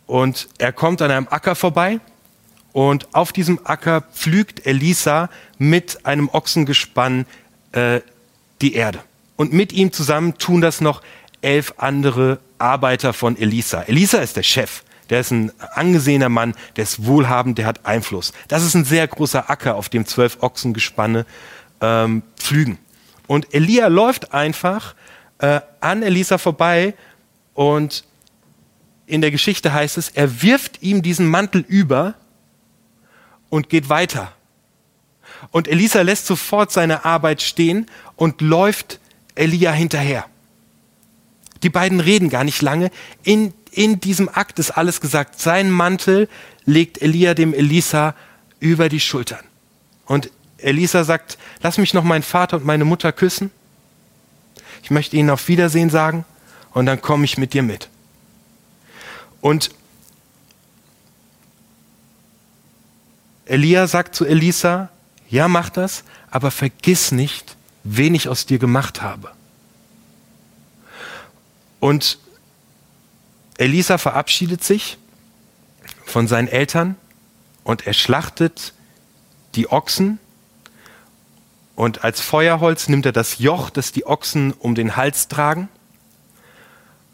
und 0.07 0.47
er 0.57 0.71
kommt 0.71 1.01
an 1.01 1.11
einem 1.11 1.27
Acker 1.29 1.55
vorbei 1.55 1.99
und 2.71 3.13
auf 3.13 3.33
diesem 3.33 3.59
Acker 3.65 4.01
pflügt 4.01 4.65
Elisa 4.65 5.29
mit 5.57 6.05
einem 6.05 6.29
Ochsengespann 6.29 7.25
äh, 7.73 8.01
die 8.61 8.73
Erde. 8.73 8.99
Und 9.35 9.51
mit 9.51 9.73
ihm 9.73 9.91
zusammen 9.91 10.37
tun 10.37 10.61
das 10.61 10.79
noch 10.79 11.01
elf 11.41 11.73
andere 11.77 12.39
Arbeiter 12.57 13.13
von 13.13 13.37
Elisa. 13.37 13.81
Elisa 13.83 14.19
ist 14.19 14.37
der 14.37 14.43
Chef. 14.43 14.83
Der 15.09 15.19
ist 15.19 15.31
ein 15.31 15.51
angesehener 15.73 16.29
Mann, 16.29 16.55
der 16.75 16.83
ist 16.83 17.05
wohlhabend, 17.05 17.57
der 17.57 17.65
hat 17.65 17.85
Einfluss. 17.85 18.33
Das 18.47 18.63
ist 18.63 18.73
ein 18.73 18.85
sehr 18.85 19.07
großer 19.07 19.49
Acker, 19.49 19.75
auf 19.75 19.89
dem 19.89 20.05
zwölf 20.05 20.37
Ochsengespanne 20.41 21.25
ähm, 21.81 22.23
pflügen. 22.37 22.77
Und 23.27 23.53
Elia 23.53 23.87
läuft 23.87 24.33
einfach 24.33 24.95
äh, 25.39 25.61
an 25.81 26.03
Elisa 26.03 26.37
vorbei 26.37 26.93
und 27.53 28.03
in 29.05 29.21
der 29.21 29.31
Geschichte 29.31 29.73
heißt 29.73 29.97
es, 29.97 30.09
er 30.09 30.41
wirft 30.41 30.81
ihm 30.81 31.01
diesen 31.01 31.27
Mantel 31.27 31.63
über 31.67 32.15
und 33.49 33.69
geht 33.69 33.89
weiter. 33.89 34.31
Und 35.51 35.67
Elisa 35.67 36.01
lässt 36.01 36.25
sofort 36.25 36.71
seine 36.71 37.05
Arbeit 37.05 37.41
stehen 37.41 37.87
und 38.15 38.41
läuft 38.41 38.99
Elia 39.35 39.71
hinterher. 39.71 40.25
Die 41.61 41.69
beiden 41.69 41.99
reden 41.99 42.29
gar 42.29 42.43
nicht 42.43 42.61
lange. 42.61 42.91
In, 43.23 43.53
in 43.73 43.99
diesem 43.99 44.29
Akt 44.29 44.59
ist 44.59 44.71
alles 44.71 45.01
gesagt. 45.01 45.39
Sein 45.39 45.71
Mantel 45.71 46.29
legt 46.65 47.01
Elia 47.01 47.33
dem 47.33 47.53
Elisa 47.53 48.15
über 48.59 48.87
die 48.87 48.99
Schultern. 48.99 49.43
Und 50.05 50.29
Elisa 50.57 51.03
sagt, 51.03 51.37
lass 51.61 51.77
mich 51.77 51.93
noch 51.93 52.03
meinen 52.03 52.23
Vater 52.23 52.57
und 52.57 52.65
meine 52.65 52.85
Mutter 52.85 53.11
küssen. 53.11 53.51
Ich 54.83 54.91
möchte 54.91 55.17
ihnen 55.17 55.29
auf 55.29 55.47
Wiedersehen 55.47 55.89
sagen 55.89 56.25
und 56.71 56.85
dann 56.85 57.01
komme 57.01 57.25
ich 57.25 57.37
mit 57.37 57.53
dir 57.53 57.63
mit. 57.63 57.89
Und 59.41 59.71
Elia 63.45 63.87
sagt 63.87 64.15
zu 64.15 64.25
Elisa, 64.25 64.89
ja, 65.29 65.47
mach 65.47 65.69
das, 65.69 66.03
aber 66.31 66.51
vergiss 66.51 67.11
nicht, 67.11 67.57
wen 67.83 68.15
ich 68.15 68.29
aus 68.29 68.45
dir 68.45 68.59
gemacht 68.59 69.01
habe. 69.01 69.31
Und 71.79 72.19
Elisa 73.57 73.97
verabschiedet 73.97 74.63
sich 74.63 74.97
von 76.05 76.27
seinen 76.27 76.47
Eltern 76.47 76.95
und 77.63 77.87
er 77.87 77.93
schlachtet 77.93 78.73
die 79.55 79.71
Ochsen. 79.71 80.19
Und 81.75 82.03
als 82.03 82.21
Feuerholz 82.21 82.87
nimmt 82.87 83.05
er 83.05 83.11
das 83.11 83.39
Joch, 83.39 83.69
das 83.69 83.91
die 83.91 84.05
Ochsen 84.05 84.53
um 84.53 84.75
den 84.75 84.95
Hals 84.95 85.27
tragen. 85.27 85.69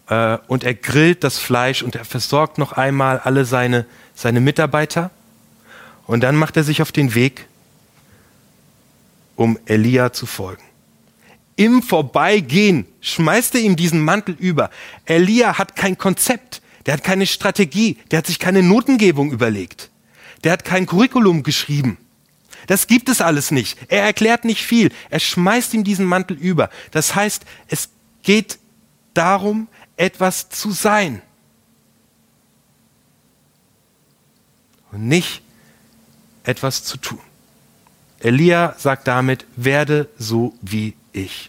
Äh, 0.07 0.37
und 0.47 0.63
er 0.63 0.73
grillt 0.73 1.23
das 1.23 1.37
Fleisch 1.37 1.81
und 1.81 1.95
er 1.95 2.05
versorgt 2.05 2.57
noch 2.57 2.73
einmal 2.73 3.19
alle 3.19 3.45
seine, 3.45 3.85
seine 4.15 4.41
Mitarbeiter. 4.41 5.11
Und 6.07 6.21
dann 6.21 6.35
macht 6.35 6.57
er 6.57 6.63
sich 6.63 6.81
auf 6.81 6.91
den 6.91 7.15
Weg, 7.15 7.47
um 9.35 9.59
Elia 9.65 10.11
zu 10.11 10.25
folgen. 10.25 10.63
Im 11.59 11.83
Vorbeigehen 11.83 12.85
schmeißt 13.01 13.55
er 13.55 13.59
ihm 13.59 13.75
diesen 13.75 14.01
Mantel 14.01 14.33
über. 14.39 14.69
Elia 15.03 15.57
hat 15.57 15.75
kein 15.75 15.97
Konzept, 15.97 16.61
der 16.85 16.93
hat 16.93 17.03
keine 17.03 17.27
Strategie, 17.27 17.97
der 18.11 18.19
hat 18.19 18.27
sich 18.27 18.39
keine 18.39 18.63
Notengebung 18.63 19.33
überlegt, 19.33 19.89
der 20.45 20.53
hat 20.53 20.63
kein 20.63 20.85
Curriculum 20.85 21.43
geschrieben. 21.43 21.97
Das 22.67 22.87
gibt 22.87 23.09
es 23.09 23.19
alles 23.19 23.51
nicht. 23.51 23.77
Er 23.89 24.03
erklärt 24.03 24.45
nicht 24.45 24.65
viel. 24.65 24.89
Er 25.09 25.19
schmeißt 25.19 25.73
ihm 25.73 25.83
diesen 25.83 26.05
Mantel 26.05 26.37
über. 26.37 26.69
Das 26.91 27.13
heißt, 27.13 27.43
es 27.67 27.89
geht 28.23 28.57
darum, 29.13 29.67
etwas 29.97 30.47
zu 30.47 30.71
sein. 30.71 31.21
Und 34.93 35.09
nicht 35.09 35.41
etwas 36.45 36.85
zu 36.85 36.95
tun. 36.95 37.19
Elia 38.21 38.75
sagt 38.77 39.09
damit, 39.09 39.45
werde 39.57 40.07
so 40.17 40.53
wie 40.61 40.93
ich. 41.11 41.48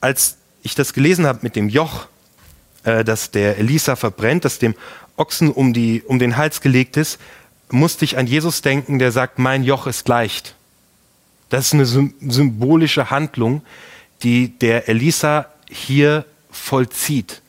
Als 0.00 0.36
ich 0.62 0.74
das 0.74 0.92
gelesen 0.92 1.26
habe 1.26 1.40
mit 1.42 1.56
dem 1.56 1.68
Joch, 1.68 2.06
äh, 2.84 3.04
das 3.04 3.30
der 3.30 3.58
Elisa 3.58 3.96
verbrennt, 3.96 4.44
das 4.44 4.58
dem 4.58 4.74
Ochsen 5.16 5.50
um, 5.50 5.72
die, 5.72 6.02
um 6.02 6.18
den 6.18 6.36
Hals 6.36 6.60
gelegt 6.60 6.96
ist, 6.96 7.18
musste 7.70 8.04
ich 8.04 8.18
an 8.18 8.26
Jesus 8.26 8.62
denken, 8.62 8.98
der 8.98 9.12
sagt, 9.12 9.38
mein 9.38 9.64
Joch 9.64 9.86
ist 9.86 10.06
leicht. 10.08 10.54
Das 11.48 11.66
ist 11.66 11.74
eine 11.74 11.86
symbolische 11.86 13.10
Handlung, 13.10 13.62
die 14.22 14.58
der 14.58 14.88
Elisa 14.88 15.46
hier 15.68 16.24
vollzieht. 16.50 17.42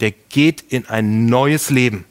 Der 0.00 0.10
geht 0.10 0.62
in 0.62 0.88
ein 0.88 1.26
neues 1.26 1.70
Leben 1.70 2.04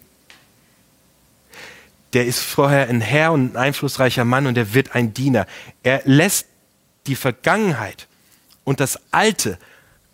der 2.16 2.26
ist 2.26 2.40
vorher 2.40 2.88
ein 2.88 3.02
Herr 3.02 3.34
und 3.34 3.54
ein 3.54 3.58
einflussreicher 3.58 4.24
Mann 4.24 4.48
und 4.48 4.58
er 4.58 4.74
wird 4.74 4.96
ein 4.96 5.14
Diener. 5.14 5.46
Er 5.84 6.02
lässt 6.06 6.48
die 7.08 7.16
Vergangenheit 7.16 8.08
und 8.66 8.82
das 8.82 9.00
Alte 9.12 9.58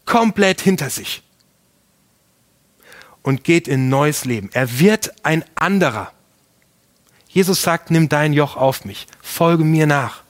komplett 0.06 0.62
hinter 0.62 0.92
sich 0.92 1.24
und 3.24 3.44
geht 3.44 3.68
in 3.68 3.90
neues 3.90 4.26
Leben. 4.26 4.50
Er 4.54 4.80
wird 4.80 5.14
ein 5.24 5.44
anderer. 5.56 6.12
Jesus 7.30 7.62
sagt, 7.62 7.90
nimm 7.90 8.10
dein 8.10 8.34
Joch 8.34 8.58
auf 8.58 8.86
mich, 8.86 9.08
folge 9.22 9.64
mir 9.64 9.88
nach. 9.88 10.22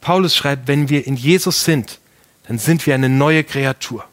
Paulus 0.00 0.34
schreibt, 0.34 0.66
wenn 0.66 0.88
wir 0.88 1.06
in 1.06 1.16
Jesus 1.16 1.64
sind, 1.64 2.00
dann 2.48 2.58
sind 2.58 2.86
wir 2.86 2.94
eine 2.94 3.08
neue 3.08 3.44
Kreatur. 3.44 4.04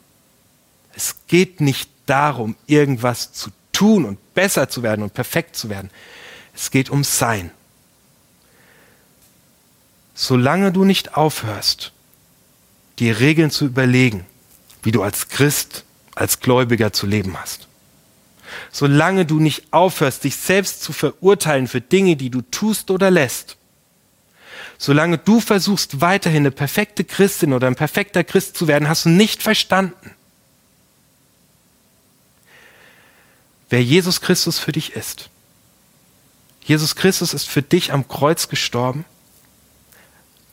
Es 0.94 1.16
geht 1.27 1.62
nicht 1.62 1.89
darum, 2.06 2.56
irgendwas 2.68 3.34
zu 3.34 3.51
tun 3.72 4.06
und 4.06 4.34
besser 4.34 4.70
zu 4.70 4.84
werden 4.84 5.01
und 5.01 5.13
perfekt 5.13 5.56
zu 5.56 5.70
werden. 5.70 5.89
Es 6.54 6.72
geht 6.72 6.89
um 6.89 7.04
Sein. 7.04 7.51
Solange 10.19 10.71
du 10.71 10.83
nicht 10.83 11.15
aufhörst, 11.15 11.91
dir 12.97 13.19
Regeln 13.19 13.51
zu 13.51 13.65
überlegen, 13.65 14.25
wie 14.81 14.91
du 14.91 15.03
als 15.03 15.29
Christ, 15.29 15.86
als 16.15 16.39
Gläubiger 16.39 16.91
zu 16.91 17.05
leben 17.05 17.39
hast. 17.39 17.67
Solange 18.71 19.27
du 19.27 19.39
nicht 19.39 19.71
aufhörst, 19.71 20.24
dich 20.24 20.36
selbst 20.36 20.81
zu 20.81 20.91
verurteilen 20.91 21.67
für 21.67 21.81
Dinge, 21.81 22.15
die 22.15 22.31
du 22.31 22.41
tust 22.41 22.89
oder 22.89 23.12
lässt. 23.12 23.57
Solange 24.79 25.19
du 25.19 25.39
versuchst, 25.39 26.01
weiterhin 26.01 26.41
eine 26.41 26.51
perfekte 26.51 27.03
Christin 27.03 27.53
oder 27.53 27.67
ein 27.67 27.75
perfekter 27.75 28.24
Christ 28.24 28.57
zu 28.57 28.67
werden, 28.67 28.89
hast 28.89 29.05
du 29.05 29.09
nicht 29.09 29.43
verstanden, 29.43 30.15
wer 33.69 33.83
Jesus 33.83 34.19
Christus 34.19 34.57
für 34.57 34.71
dich 34.71 34.93
ist. 34.93 35.29
Jesus 36.63 36.95
Christus 36.95 37.36
ist 37.36 37.47
für 37.47 37.62
dich 37.62 37.93
am 37.93 38.07
Kreuz 38.07 38.50
gestorben, 38.50 39.05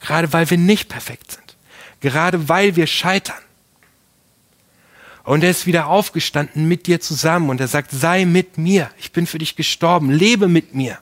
gerade 0.04 0.32
weil 0.32 0.48
wir 0.50 0.58
nicht 0.58 0.88
perfekt 0.88 1.32
sind, 1.32 1.56
gerade 2.00 2.48
weil 2.48 2.76
wir 2.76 2.86
scheitern. 2.86 3.36
Und 5.24 5.42
er 5.42 5.50
ist 5.50 5.64
wieder 5.64 5.86
aufgestanden 5.86 6.68
mit 6.68 6.86
dir 6.86 7.00
zusammen 7.00 7.48
und 7.48 7.60
er 7.60 7.68
sagt, 7.68 7.90
sei 7.90 8.26
mit 8.26 8.58
mir, 8.58 8.90
ich 8.98 9.12
bin 9.12 9.26
für 9.26 9.38
dich 9.38 9.56
gestorben, 9.56 10.10
lebe 10.10 10.48
mit 10.48 10.74
mir. 10.74 10.98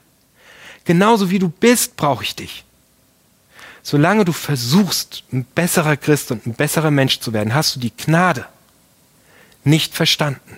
Genauso 0.85 1.29
wie 1.29 1.39
du 1.39 1.49
bist, 1.49 1.97
brauche 1.97 2.23
ich 2.23 2.35
dich. 2.35 2.63
Solange 3.81 4.23
du 4.23 4.31
versuchst, 4.31 5.23
ein 5.33 5.43
besserer 5.43 5.97
Christ 5.97 6.31
und 6.31 6.47
ein 6.47 6.53
besserer 6.53 6.91
Mensch 6.91 7.19
zu 7.19 7.33
werden, 7.33 7.53
hast 7.53 7.75
du 7.75 7.81
die 7.81 7.95
Gnade 7.95 8.45
nicht 9.65 9.93
verstanden. 9.93 10.57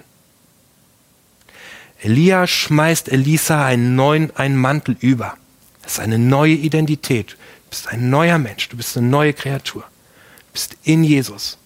Elia 2.01 2.45
schmeißt 2.45 3.09
Elisa 3.09 3.65
einen 3.65 3.95
neuen 3.95 4.35
einen 4.35 4.57
Mantel 4.57 4.95
über. 4.99 5.37
Das 5.81 5.93
ist 5.93 5.99
eine 5.99 6.19
neue 6.19 6.53
Identität. 6.53 7.35
Du 7.75 7.81
bist 7.81 7.93
ein 7.93 8.09
neuer 8.09 8.37
Mensch, 8.37 8.69
du 8.69 8.77
bist 8.77 8.95
eine 8.95 9.05
neue 9.07 9.33
Kreatur. 9.33 9.81
Du 9.81 10.53
bist 10.53 10.77
in 10.83 11.03
Jesus. 11.03 11.57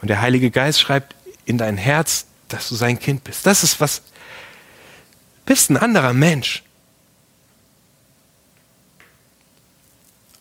Und 0.00 0.06
der 0.06 0.20
Heilige 0.20 0.52
Geist 0.52 0.80
schreibt 0.80 1.16
in 1.44 1.58
dein 1.58 1.76
Herz, 1.76 2.26
dass 2.46 2.68
du 2.68 2.76
sein 2.76 3.00
Kind 3.00 3.24
bist. 3.24 3.44
Das 3.44 3.64
ist 3.64 3.80
was. 3.80 4.02
Bist 5.46 5.68
ein 5.68 5.76
anderer 5.76 6.12
Mensch. 6.12 6.62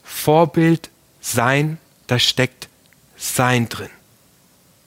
Vorbild 0.03 0.91
sein, 1.19 1.79
da 2.05 2.19
steckt 2.19 2.69
sein 3.17 3.69
drin. 3.69 3.89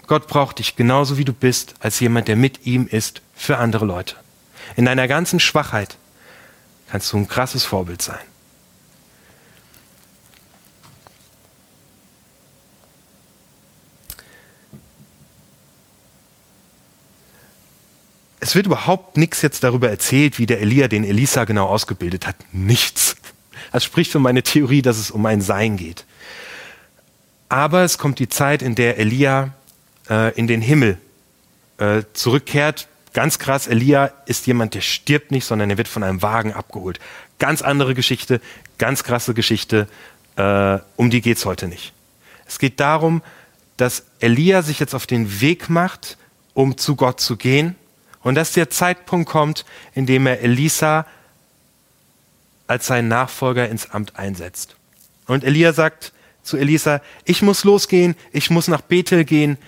Gott 0.07 0.29
braucht 0.29 0.61
dich 0.61 0.77
genauso 0.77 1.19
wie 1.19 1.25
du 1.25 1.33
bist, 1.33 1.75
als 1.81 1.99
jemand, 1.99 2.29
der 2.29 2.37
mit 2.37 2.67
ihm 2.67 2.87
ist 2.87 3.21
für 3.35 3.59
andere 3.59 3.85
Leute. 3.85 4.15
In 4.77 4.85
deiner 4.85 5.09
ganzen 5.09 5.41
Schwachheit 5.41 5.97
kannst 6.91 7.13
du 7.13 7.19
ein 7.19 7.29
krasses 7.29 7.65
Vorbild 7.65 8.03
sein. 8.03 8.19
es 18.41 18.57
wird 18.57 18.67
überhaupt 18.67 19.17
nichts 19.17 19.43
jetzt 19.43 19.63
darüber 19.63 19.89
erzählt, 19.91 20.39
wie 20.41 20.47
der 20.47 20.61
Elia 20.61 20.89
den 20.89 21.05
Elisa 21.05 21.45
genau 21.45 21.69
ausgebildet 21.69 22.27
hat. 22.27 22.35
Nichts. 22.53 23.17
Das 23.71 23.85
spricht 23.85 24.11
für 24.11 24.19
meine 24.19 24.43
Theorie, 24.43 24.83
dass 24.83 24.99
es 24.99 25.13
um 25.13 25.25
ein 25.27 25.41
Sein 25.41 25.77
geht. 25.77 26.05
Aber 27.49 27.85
es 27.85 27.97
kommt 27.97 28.19
die 28.19 28.29
Zeit, 28.29 28.63
in 28.63 28.75
der 28.75 28.99
Elia 28.99 29.53
äh, 30.09 30.35
in 30.37 30.49
den 30.49 30.63
Himmel 30.63 30.99
äh, 31.79 32.03
zurückkehrt. 32.13 32.89
Ganz 33.13 33.39
krass, 33.39 33.67
Elia 33.67 34.13
ist 34.27 34.47
jemand, 34.47 34.75
der 34.75 34.83
stirbt 34.83 35.33
nicht, 35.33 35.45
sondern 35.45 35.71
er 35.71 35.79
wird 35.79 35.89
von 35.89 36.03
einem 36.03 36.23
Wagen 36.23 36.53
abgeholt. 36.53 37.01
Ganz 37.39 37.63
andere 37.63 37.95
Geschichte, 37.95 38.41
ganz 38.79 39.03
krasse 39.03 39.35
Geschichte. 39.35 39.89
Äh, 40.37 40.79
um 40.97 41.11
die 41.11 41.21
geht 41.21 41.39
es 41.39 41.45
heute 41.45 41.67
nicht. 41.67 41.93
Es 42.47 42.59
geht 42.59 42.79
darum, 42.79 43.23
dass 43.77 44.05
Elia 44.21 44.63
sich 44.63 44.79
jetzt 44.79 44.95
auf 44.95 45.07
den 45.07 45.41
Weg 45.41 45.69
macht, 45.69 46.19
um 46.55 46.77
zu 46.77 46.97
Gott 46.97 47.21
zu 47.21 47.37
gehen 47.37 47.75
und 48.23 48.35
dass 48.35 48.53
der 48.53 48.71
Zeitpunkt 48.71 49.29
kommt, 49.29 49.65
in 49.95 50.07
dem 50.07 50.27
er 50.27 50.41
Elisa 50.41 51.07
als 52.67 52.87
seinen 52.87 53.09
Nachfolger 53.09 53.69
ins 53.69 53.91
Amt 53.91 54.17
einsetzt. 54.17 54.77
Und 55.27 55.43
Elia 55.43 55.73
sagt 55.73 56.13
zu 56.43 56.57
Elisa, 56.57 57.01
ich 57.25 57.43
muss 57.43 57.65
losgehen, 57.65 58.15
ich 58.33 58.51
muss 58.51 58.69
nach 58.69 58.81
Bethel 58.81 59.25
gehen. 59.25 59.59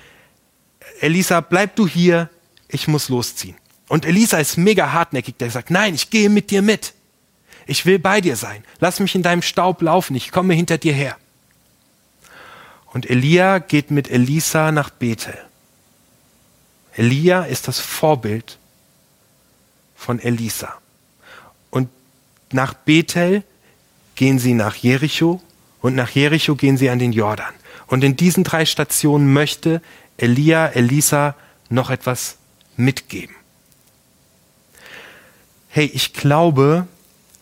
Elisa, 1.01 1.41
bleib 1.41 1.77
du 1.77 1.87
hier, 1.89 2.31
ich 2.73 2.89
muss 2.89 3.09
losziehen. 3.09 3.57
Und 3.89 4.07
Elisa 4.07 4.39
ist 4.39 4.57
mega 4.57 4.93
hartnäckig, 4.93 5.37
der 5.37 5.51
sagt, 5.51 5.71
nein, 5.71 5.95
ich 5.95 6.11
gehe 6.11 6.31
mit 6.31 6.51
dir 6.51 6.63
mit. 6.63 6.95
Ich 7.67 7.87
will 7.87 7.99
bei 7.99 8.21
dir 8.21 8.37
sein. 8.37 8.65
Lass 8.81 8.99
mich 8.99 9.15
in 9.15 9.23
deinem 9.23 9.43
Staub 9.43 9.83
laufen, 9.83 10.17
ich 10.17 10.33
komme 10.33 10.55
hinter 10.55 10.79
dir 10.79 10.95
her. 10.95 11.17
Und 12.87 13.09
Elia 13.09 13.59
geht 13.59 13.91
mit 13.91 14.11
Elisa 14.11 14.73
nach 14.73 14.91
Bethel. 14.91 15.39
Elia 16.95 17.45
ist 17.45 17.69
das 17.69 17.79
Vorbild 17.79 18.59
von 19.95 20.19
Elisa. 20.19 20.75
Und 21.71 21.89
nach 22.51 22.75
Bethel 22.75 23.45
gehen 24.15 24.39
sie 24.39 24.53
nach 24.53 24.75
Jericho 24.75 25.41
und 25.81 25.95
nach 25.95 26.11
Jericho 26.11 26.55
gehen 26.55 26.77
sie 26.77 26.91
an 26.91 26.99
den 26.99 27.13
Jordan. 27.13 27.55
Und 27.87 28.05
in 28.05 28.17
diesen 28.17 28.45
drei 28.45 28.67
Stationen 28.67 29.33
möchte 29.33 29.81
Elia 30.17 30.67
Elisa 30.69 31.35
noch 31.71 31.91
etwas 31.91 32.37
mitgeben. 32.77 33.35
Hey, 35.69 35.87
ich 35.87 36.13
glaube, 36.13 36.87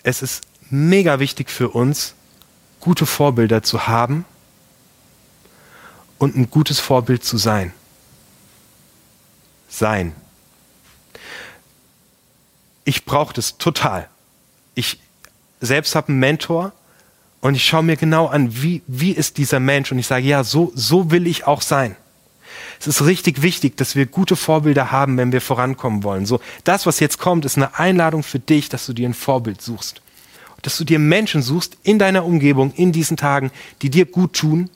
es 0.03 0.23
ist 0.23 0.45
mega 0.71 1.19
wichtig 1.19 1.51
für 1.51 1.71
uns, 1.71 2.15
gute 2.81 3.07
Vorbilder 3.07 3.63
zu 3.63 3.87
haben 3.87 4.25
und 6.19 6.37
ein 6.37 6.51
gutes 6.51 6.79
Vorbild 6.79 7.25
zu 7.25 7.37
sein 7.37 7.73
sein. 9.71 10.15
Ich 12.85 13.05
brauche 13.05 13.33
das 13.33 13.59
total. 13.59 14.09
Ich 14.75 14.99
selbst 15.61 15.95
habe 15.95 16.09
einen 16.09 16.19
Mentor 16.19 16.73
und 17.41 17.55
ich 17.55 17.65
schaue 17.65 17.83
mir 17.83 17.97
genau 17.97 18.27
an, 18.27 18.63
wie, 18.63 18.83
wie 18.87 19.13
ist 19.13 19.39
dieser 19.39 19.61
Mensch 19.61 19.93
und 19.93 19.99
ich 19.99 20.07
sage, 20.07 20.27
ja, 20.27 20.45
so, 20.45 20.73
so 20.75 21.11
will 21.11 21.27
ich 21.27 21.47
auch 21.47 21.63
sein. 21.63 21.97
Es 22.79 22.87
ist 22.87 23.05
richtig 23.05 23.43
wichtig, 23.43 23.77
dass 23.77 23.97
wir 23.97 24.07
gute 24.07 24.37
Vorbilder 24.37 24.91
haben, 24.91 25.17
wenn 25.17 25.33
wir 25.33 25.41
vorankommen 25.41 26.03
wollen. 26.03 26.27
So, 26.27 26.41
das, 26.65 26.87
was 26.87 27.01
jetzt 27.01 27.19
kommt, 27.19 27.45
ist 27.45 27.57
eine 27.57 27.79
Einladung 27.79 28.23
für 28.23 28.39
dich, 28.39 28.69
dass 28.69 28.87
du 28.87 28.93
dir 28.93 29.09
ein 29.09 29.15
Vorbild 29.15 29.63
suchst. 29.63 30.01
Dass 30.63 30.77
du 30.77 30.85
dir 30.85 30.99
Menschen 30.99 31.43
suchst 31.43 31.77
in 31.83 31.99
deiner 31.99 32.25
Umgebung, 32.25 32.73
in 32.75 32.93
diesen 32.93 33.17
Tagen, 33.17 33.51
die 33.83 33.91
dir 33.91 34.07
gut 34.07 34.35
tun 34.35 34.71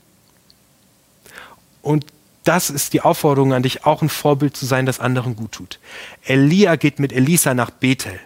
und 1.85 2.07
das 2.45 2.71
ist 2.71 2.93
die 2.93 3.01
Aufforderung 3.01 3.53
an 3.53 3.63
dich, 3.63 3.85
auch 3.85 4.03
ein 4.03 4.09
Vorbild 4.09 4.57
zu 4.57 4.67
sein, 4.67 4.87
das 4.87 5.01
anderen 5.01 5.37
gut 5.37 5.53
tut. 5.53 5.79
Elia 6.25 6.77
geht 6.77 6.99
mit 6.99 7.13
Elisa 7.13 7.55
nach 7.55 7.71
Bethel. 7.71 8.19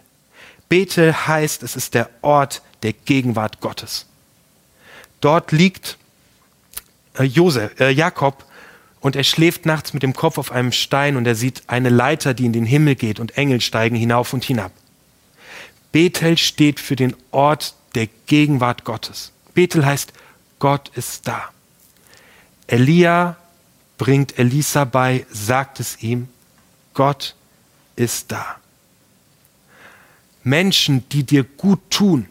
Bethel 0.68 1.14
heißt, 1.14 1.62
es 1.62 1.76
ist 1.76 1.94
der 1.94 2.10
Ort 2.22 2.62
der 2.82 2.92
Gegenwart 2.92 3.60
Gottes. 3.60 4.06
Dort 5.20 5.52
liegt 5.52 5.98
äh, 7.18 7.24
Josef, 7.24 7.78
äh, 7.80 7.90
Jakob 7.90 8.44
und 9.00 9.16
er 9.16 9.24
schläft 9.24 9.66
nachts 9.66 9.92
mit 9.92 10.02
dem 10.02 10.14
Kopf 10.14 10.38
auf 10.38 10.52
einem 10.52 10.72
Stein 10.72 11.16
und 11.16 11.26
er 11.26 11.34
sieht 11.34 11.62
eine 11.66 11.88
Leiter, 11.88 12.34
die 12.34 12.46
in 12.46 12.52
den 12.52 12.66
Himmel 12.66 12.96
geht 12.96 13.20
und 13.20 13.36
Engel 13.36 13.60
steigen 13.60 13.96
hinauf 13.96 14.32
und 14.32 14.44
hinab. 14.44 14.72
Bethel 15.92 16.36
steht 16.36 16.80
für 16.80 16.96
den 16.96 17.14
Ort 17.30 17.74
der 17.94 18.08
Gegenwart 18.26 18.84
Gottes. 18.84 19.32
Bethel 19.54 19.86
heißt, 19.86 20.12
Gott 20.58 20.90
ist 20.94 21.28
da. 21.28 21.50
Elia 22.66 23.36
bringt 23.96 24.38
Elisa 24.38 24.84
bei, 24.84 25.26
sagt 25.30 25.80
es 25.80 26.02
ihm, 26.02 26.28
Gott 26.94 27.34
ist 27.96 28.30
da. 28.30 28.56
Menschen, 30.42 31.08
die 31.10 31.24
dir 31.24 31.44
gut 31.44 31.80
tun, 31.90 32.26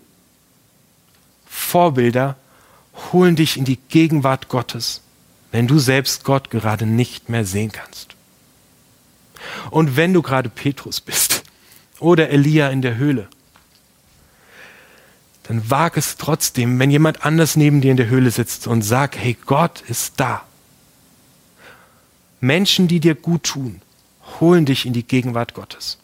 Vorbilder, 1.46 2.36
holen 3.12 3.36
dich 3.36 3.58
in 3.58 3.66
die 3.66 3.78
Gegenwart 3.90 4.48
Gottes, 4.48 5.02
wenn 5.52 5.68
du 5.68 5.80
selbst 5.80 6.24
Gott 6.24 6.50
gerade 6.50 6.86
nicht 6.86 7.30
mehr 7.30 7.46
sehen 7.46 7.72
kannst. 7.72 8.16
Und 9.72 9.96
wenn 9.96 10.14
du 10.14 10.22
gerade 10.22 10.50
Petrus 10.50 11.02
bist 11.02 11.44
oder 12.00 12.30
Elia 12.30 12.70
in 12.70 12.82
der 12.82 12.98
Höhle, 12.98 13.28
dann 15.44 15.70
wag 15.70 15.92
es 15.96 16.18
trotzdem, 16.18 16.78
wenn 16.80 16.92
jemand 16.92 17.26
anders 17.26 17.56
neben 17.56 17.80
dir 17.80 17.92
in 17.92 17.98
der 17.98 18.10
Höhle 18.10 18.32
sitzt 18.32 18.68
und 18.68 18.82
sag, 18.82 19.18
hey, 19.18 19.38
Gott 19.46 19.82
ist 19.88 20.14
da. 20.18 20.44
Menschen, 22.42 22.88
die 22.88 23.00
dir 23.00 23.16
gut 23.16 23.44
tun, 23.44 23.82
holen 24.40 24.66
dich 24.66 24.86
in 24.86 24.94
die 24.94 25.08
Gegenwart 25.08 25.54
Gottes. 25.54 25.98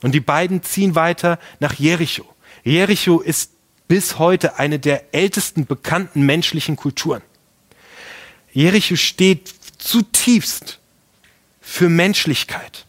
Und 0.00 0.12
die 0.12 0.20
beiden 0.20 0.62
ziehen 0.62 0.94
weiter 0.94 1.38
nach 1.58 1.74
Jericho. 1.74 2.24
Jericho 2.62 3.20
ist 3.20 3.50
bis 3.88 4.18
heute 4.18 4.58
eine 4.58 4.78
der 4.78 5.12
ältesten 5.12 5.66
bekannten 5.66 6.24
menschlichen 6.24 6.76
Kulturen. 6.76 7.22
Jericho 8.54 8.94
steht 8.94 9.52
zutiefst 9.78 10.78
für 11.60 11.88
Menschlichkeit. 11.88 12.86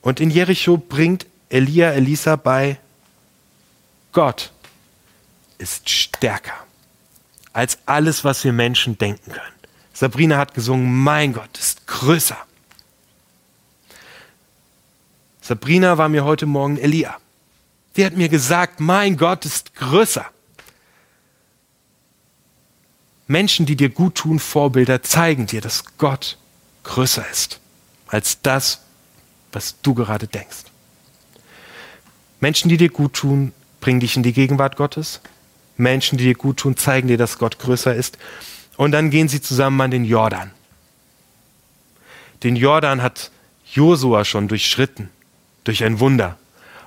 Und 0.00 0.20
in 0.20 0.30
Jericho 0.30 0.78
bringt 0.78 1.26
Elia 1.50 1.90
Elisa 1.90 2.36
bei, 2.36 2.78
Gott 4.12 4.52
ist 5.58 5.90
stärker 5.90 6.54
als 7.52 7.78
alles, 7.86 8.22
was 8.22 8.44
wir 8.44 8.52
Menschen 8.52 8.96
denken 8.98 9.32
können. 9.32 9.54
Sabrina 9.92 10.38
hat 10.38 10.54
gesungen, 10.54 10.94
mein 10.94 11.32
Gott 11.32 11.58
ist 11.58 11.88
größer. 11.88 12.38
Sabrina 15.40 15.98
war 15.98 16.08
mir 16.08 16.24
heute 16.24 16.46
Morgen 16.46 16.78
Elia. 16.78 17.16
Die 17.96 18.04
hat 18.04 18.16
mir 18.16 18.28
gesagt, 18.28 18.78
mein 18.78 19.16
Gott 19.16 19.44
ist 19.44 19.74
größer. 19.74 20.26
Menschen, 23.28 23.66
die 23.66 23.76
dir 23.76 23.90
gut 23.90 24.16
tun, 24.16 24.38
Vorbilder, 24.38 25.02
zeigen 25.02 25.46
dir, 25.46 25.60
dass 25.60 25.84
Gott 25.98 26.38
größer 26.82 27.28
ist 27.30 27.60
als 28.08 28.40
das, 28.40 28.80
was 29.52 29.76
du 29.82 29.94
gerade 29.94 30.26
denkst. 30.26 30.64
Menschen, 32.40 32.70
die 32.70 32.78
dir 32.78 32.88
gut 32.88 33.12
tun, 33.12 33.52
bringen 33.80 34.00
dich 34.00 34.16
in 34.16 34.22
die 34.22 34.32
Gegenwart 34.32 34.76
Gottes. 34.76 35.20
Menschen, 35.76 36.16
die 36.16 36.24
dir 36.24 36.34
gut 36.34 36.56
tun, 36.56 36.76
zeigen 36.76 37.08
dir, 37.08 37.18
dass 37.18 37.38
Gott 37.38 37.58
größer 37.58 37.94
ist. 37.94 38.16
Und 38.76 38.92
dann 38.92 39.10
gehen 39.10 39.28
sie 39.28 39.42
zusammen 39.42 39.80
an 39.82 39.90
den 39.90 40.04
Jordan. 40.04 40.50
Den 42.42 42.56
Jordan 42.56 43.02
hat 43.02 43.30
Josua 43.66 44.24
schon 44.24 44.48
durchschritten, 44.48 45.10
durch 45.64 45.84
ein 45.84 46.00
Wunder. 46.00 46.38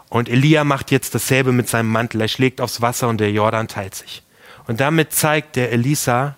Und 0.10 0.28
Elia 0.28 0.64
macht 0.64 0.90
jetzt 0.90 1.14
dasselbe 1.14 1.52
mit 1.52 1.70
seinem 1.70 1.90
Mantel. 1.90 2.22
Er 2.22 2.28
schlägt 2.28 2.62
aufs 2.62 2.82
Wasser 2.82 3.10
und 3.10 3.20
der 3.20 3.32
Jordan 3.32 3.68
teilt 3.68 3.96
sich. 3.96 4.24
Und 4.68 4.80
damit 4.80 5.14
zeigt 5.14 5.56
der 5.56 5.72
Elisa, 5.72 6.36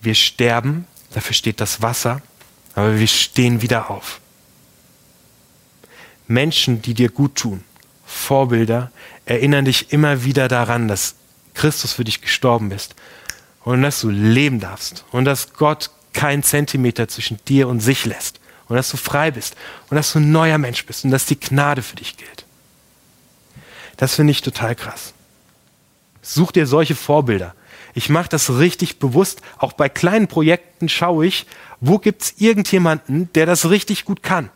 wir 0.00 0.14
sterben, 0.14 0.86
dafür 1.12 1.34
steht 1.34 1.60
das 1.60 1.80
Wasser, 1.80 2.20
aber 2.74 2.98
wir 2.98 3.06
stehen 3.06 3.62
wieder 3.62 3.90
auf. 3.90 4.20
Menschen, 6.26 6.82
die 6.82 6.94
dir 6.94 7.10
gut 7.10 7.36
tun, 7.36 7.64
Vorbilder, 8.04 8.90
erinnern 9.24 9.64
dich 9.64 9.92
immer 9.92 10.24
wieder 10.24 10.48
daran, 10.48 10.88
dass 10.88 11.14
Christus 11.54 11.92
für 11.92 12.04
dich 12.04 12.20
gestorben 12.20 12.70
ist 12.70 12.94
und 13.64 13.82
dass 13.82 14.00
du 14.00 14.10
leben 14.10 14.60
darfst 14.60 15.04
und 15.10 15.24
dass 15.24 15.54
Gott 15.54 15.90
keinen 16.12 16.42
Zentimeter 16.42 17.08
zwischen 17.08 17.38
dir 17.46 17.68
und 17.68 17.80
sich 17.80 18.04
lässt 18.04 18.40
und 18.68 18.76
dass 18.76 18.90
du 18.90 18.96
frei 18.96 19.30
bist 19.30 19.56
und 19.90 19.96
dass 19.96 20.12
du 20.12 20.18
ein 20.18 20.32
neuer 20.32 20.58
Mensch 20.58 20.84
bist 20.86 21.04
und 21.04 21.10
dass 21.10 21.26
die 21.26 21.38
Gnade 21.38 21.82
für 21.82 21.96
dich 21.96 22.16
gilt. 22.16 22.43
Das 23.96 24.14
finde 24.14 24.32
ich 24.32 24.42
total 24.42 24.74
krass. 24.74 25.14
Such 26.22 26.52
dir 26.52 26.66
solche 26.66 26.94
Vorbilder. 26.94 27.54
Ich 27.94 28.08
mache 28.08 28.28
das 28.28 28.58
richtig 28.58 28.98
bewusst. 28.98 29.40
Auch 29.58 29.72
bei 29.72 29.88
kleinen 29.88 30.26
Projekten 30.26 30.88
schaue 30.88 31.26
ich, 31.26 31.46
wo 31.80 31.98
gibt 31.98 32.22
es 32.22 32.34
irgendjemanden, 32.38 33.32
der 33.34 33.46
das 33.46 33.70
richtig 33.70 34.04
gut 34.04 34.22
kann. 34.22 34.50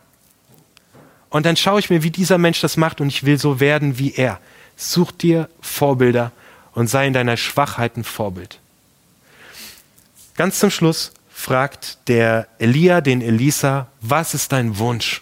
Und 1.29 1.45
dann 1.45 1.55
schaue 1.55 1.79
ich 1.79 1.89
mir, 1.89 2.03
wie 2.03 2.11
dieser 2.11 2.37
Mensch 2.37 2.59
das 2.59 2.75
macht 2.75 3.01
und 3.01 3.07
ich 3.07 3.25
will 3.25 3.37
so 3.37 3.59
werden 3.59 3.99
wie 3.99 4.13
er. 4.13 4.39
Such 4.75 5.11
dir 5.11 5.49
Vorbilder 5.61 6.31
und 6.73 6.87
sei 6.87 7.07
in 7.07 7.13
deiner 7.13 7.37
Schwachheit 7.37 7.97
ein 7.97 8.03
Vorbild. 8.03 8.59
Ganz 10.35 10.59
zum 10.59 10.71
Schluss 10.71 11.11
fragt 11.29 11.99
der 12.07 12.47
Elia 12.57 13.01
den 13.01 13.21
Elisa, 13.21 13.87
was 14.01 14.33
ist 14.33 14.51
dein 14.51 14.77
Wunsch? 14.79 15.21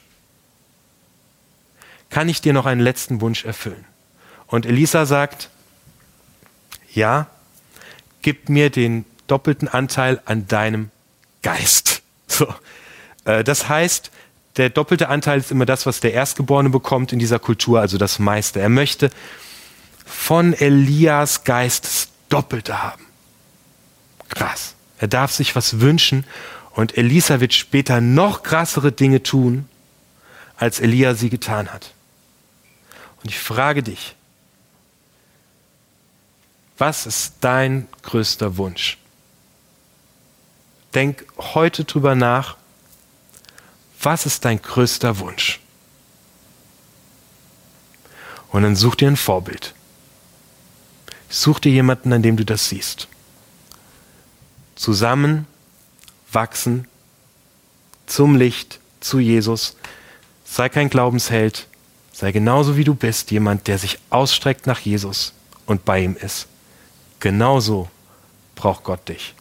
Kann 2.09 2.29
ich 2.29 2.41
dir 2.41 2.53
noch 2.53 2.65
einen 2.65 2.81
letzten 2.81 3.19
Wunsch 3.19 3.43
erfüllen? 3.43 3.85
Und 4.47 4.65
Elisa 4.65 5.05
sagt, 5.05 5.49
ja, 6.93 7.27
gib 8.21 8.49
mir 8.49 8.69
den 8.69 9.05
doppelten 9.27 9.67
Anteil 9.67 10.21
an 10.25 10.47
deinem 10.47 10.91
Geist. 11.41 12.01
So. 12.29 12.53
Äh, 13.23 13.43
das 13.45 13.69
heißt, 13.69 14.11
der 14.57 14.69
doppelte 14.69 15.07
Anteil 15.07 15.39
ist 15.39 15.49
immer 15.49 15.65
das, 15.65 15.85
was 15.85 16.01
der 16.01 16.13
Erstgeborene 16.13 16.69
bekommt 16.69 17.13
in 17.13 17.19
dieser 17.19 17.39
Kultur, 17.39 17.79
also 17.79 17.97
das 17.97 18.19
meiste. 18.19 18.59
Er 18.59 18.69
möchte 18.69 19.09
von 20.05 20.53
Elias 20.53 21.45
Geist 21.45 21.85
das 21.85 22.09
Doppelte 22.27 22.83
haben. 22.83 23.05
Krass. 24.27 24.75
Er 24.99 25.07
darf 25.07 25.31
sich 25.31 25.55
was 25.55 25.79
wünschen 25.79 26.25
und 26.71 26.97
Elisa 26.97 27.39
wird 27.39 27.53
später 27.53 28.01
noch 28.01 28.43
krassere 28.43 28.91
Dinge 28.91 29.23
tun, 29.23 29.69
als 30.57 30.81
Elia 30.81 31.15
sie 31.15 31.29
getan 31.29 31.71
hat. 31.71 31.93
Und 33.23 33.29
ich 33.29 33.39
frage 33.39 33.83
dich, 33.83 34.16
was 36.77 37.05
ist 37.05 37.33
dein 37.41 37.87
größter 38.03 38.57
Wunsch? 38.57 38.97
Denk 40.93 41.25
heute 41.37 41.83
drüber 41.83 42.15
nach, 42.15 42.57
was 44.01 44.25
ist 44.25 44.45
dein 44.45 44.61
größter 44.61 45.19
Wunsch? 45.19 45.59
Und 48.49 48.63
dann 48.63 48.75
such 48.75 48.95
dir 48.95 49.07
ein 49.07 49.17
Vorbild. 49.17 49.73
Such 51.29 51.59
dir 51.59 51.71
jemanden, 51.71 52.13
an 52.13 52.21
dem 52.21 52.37
du 52.37 52.45
das 52.45 52.69
siehst. 52.69 53.07
Zusammen 54.75 55.45
wachsen 56.31 56.87
zum 58.05 58.35
Licht, 58.35 58.79
zu 58.99 59.19
Jesus. 59.19 59.75
Sei 60.45 60.69
kein 60.69 60.89
Glaubensheld. 60.89 61.67
Sei 62.13 62.31
genauso 62.31 62.77
wie 62.77 62.83
du 62.83 62.95
bist, 62.95 63.31
jemand, 63.31 63.67
der 63.67 63.77
sich 63.77 63.99
ausstreckt 64.09 64.65
nach 64.65 64.79
Jesus 64.79 65.33
und 65.65 65.83
bei 65.83 66.01
ihm 66.01 66.15
ist. 66.15 66.47
Genauso 67.19 67.87
braucht 68.55 68.83
Gott 68.83 69.07
dich. 69.09 69.33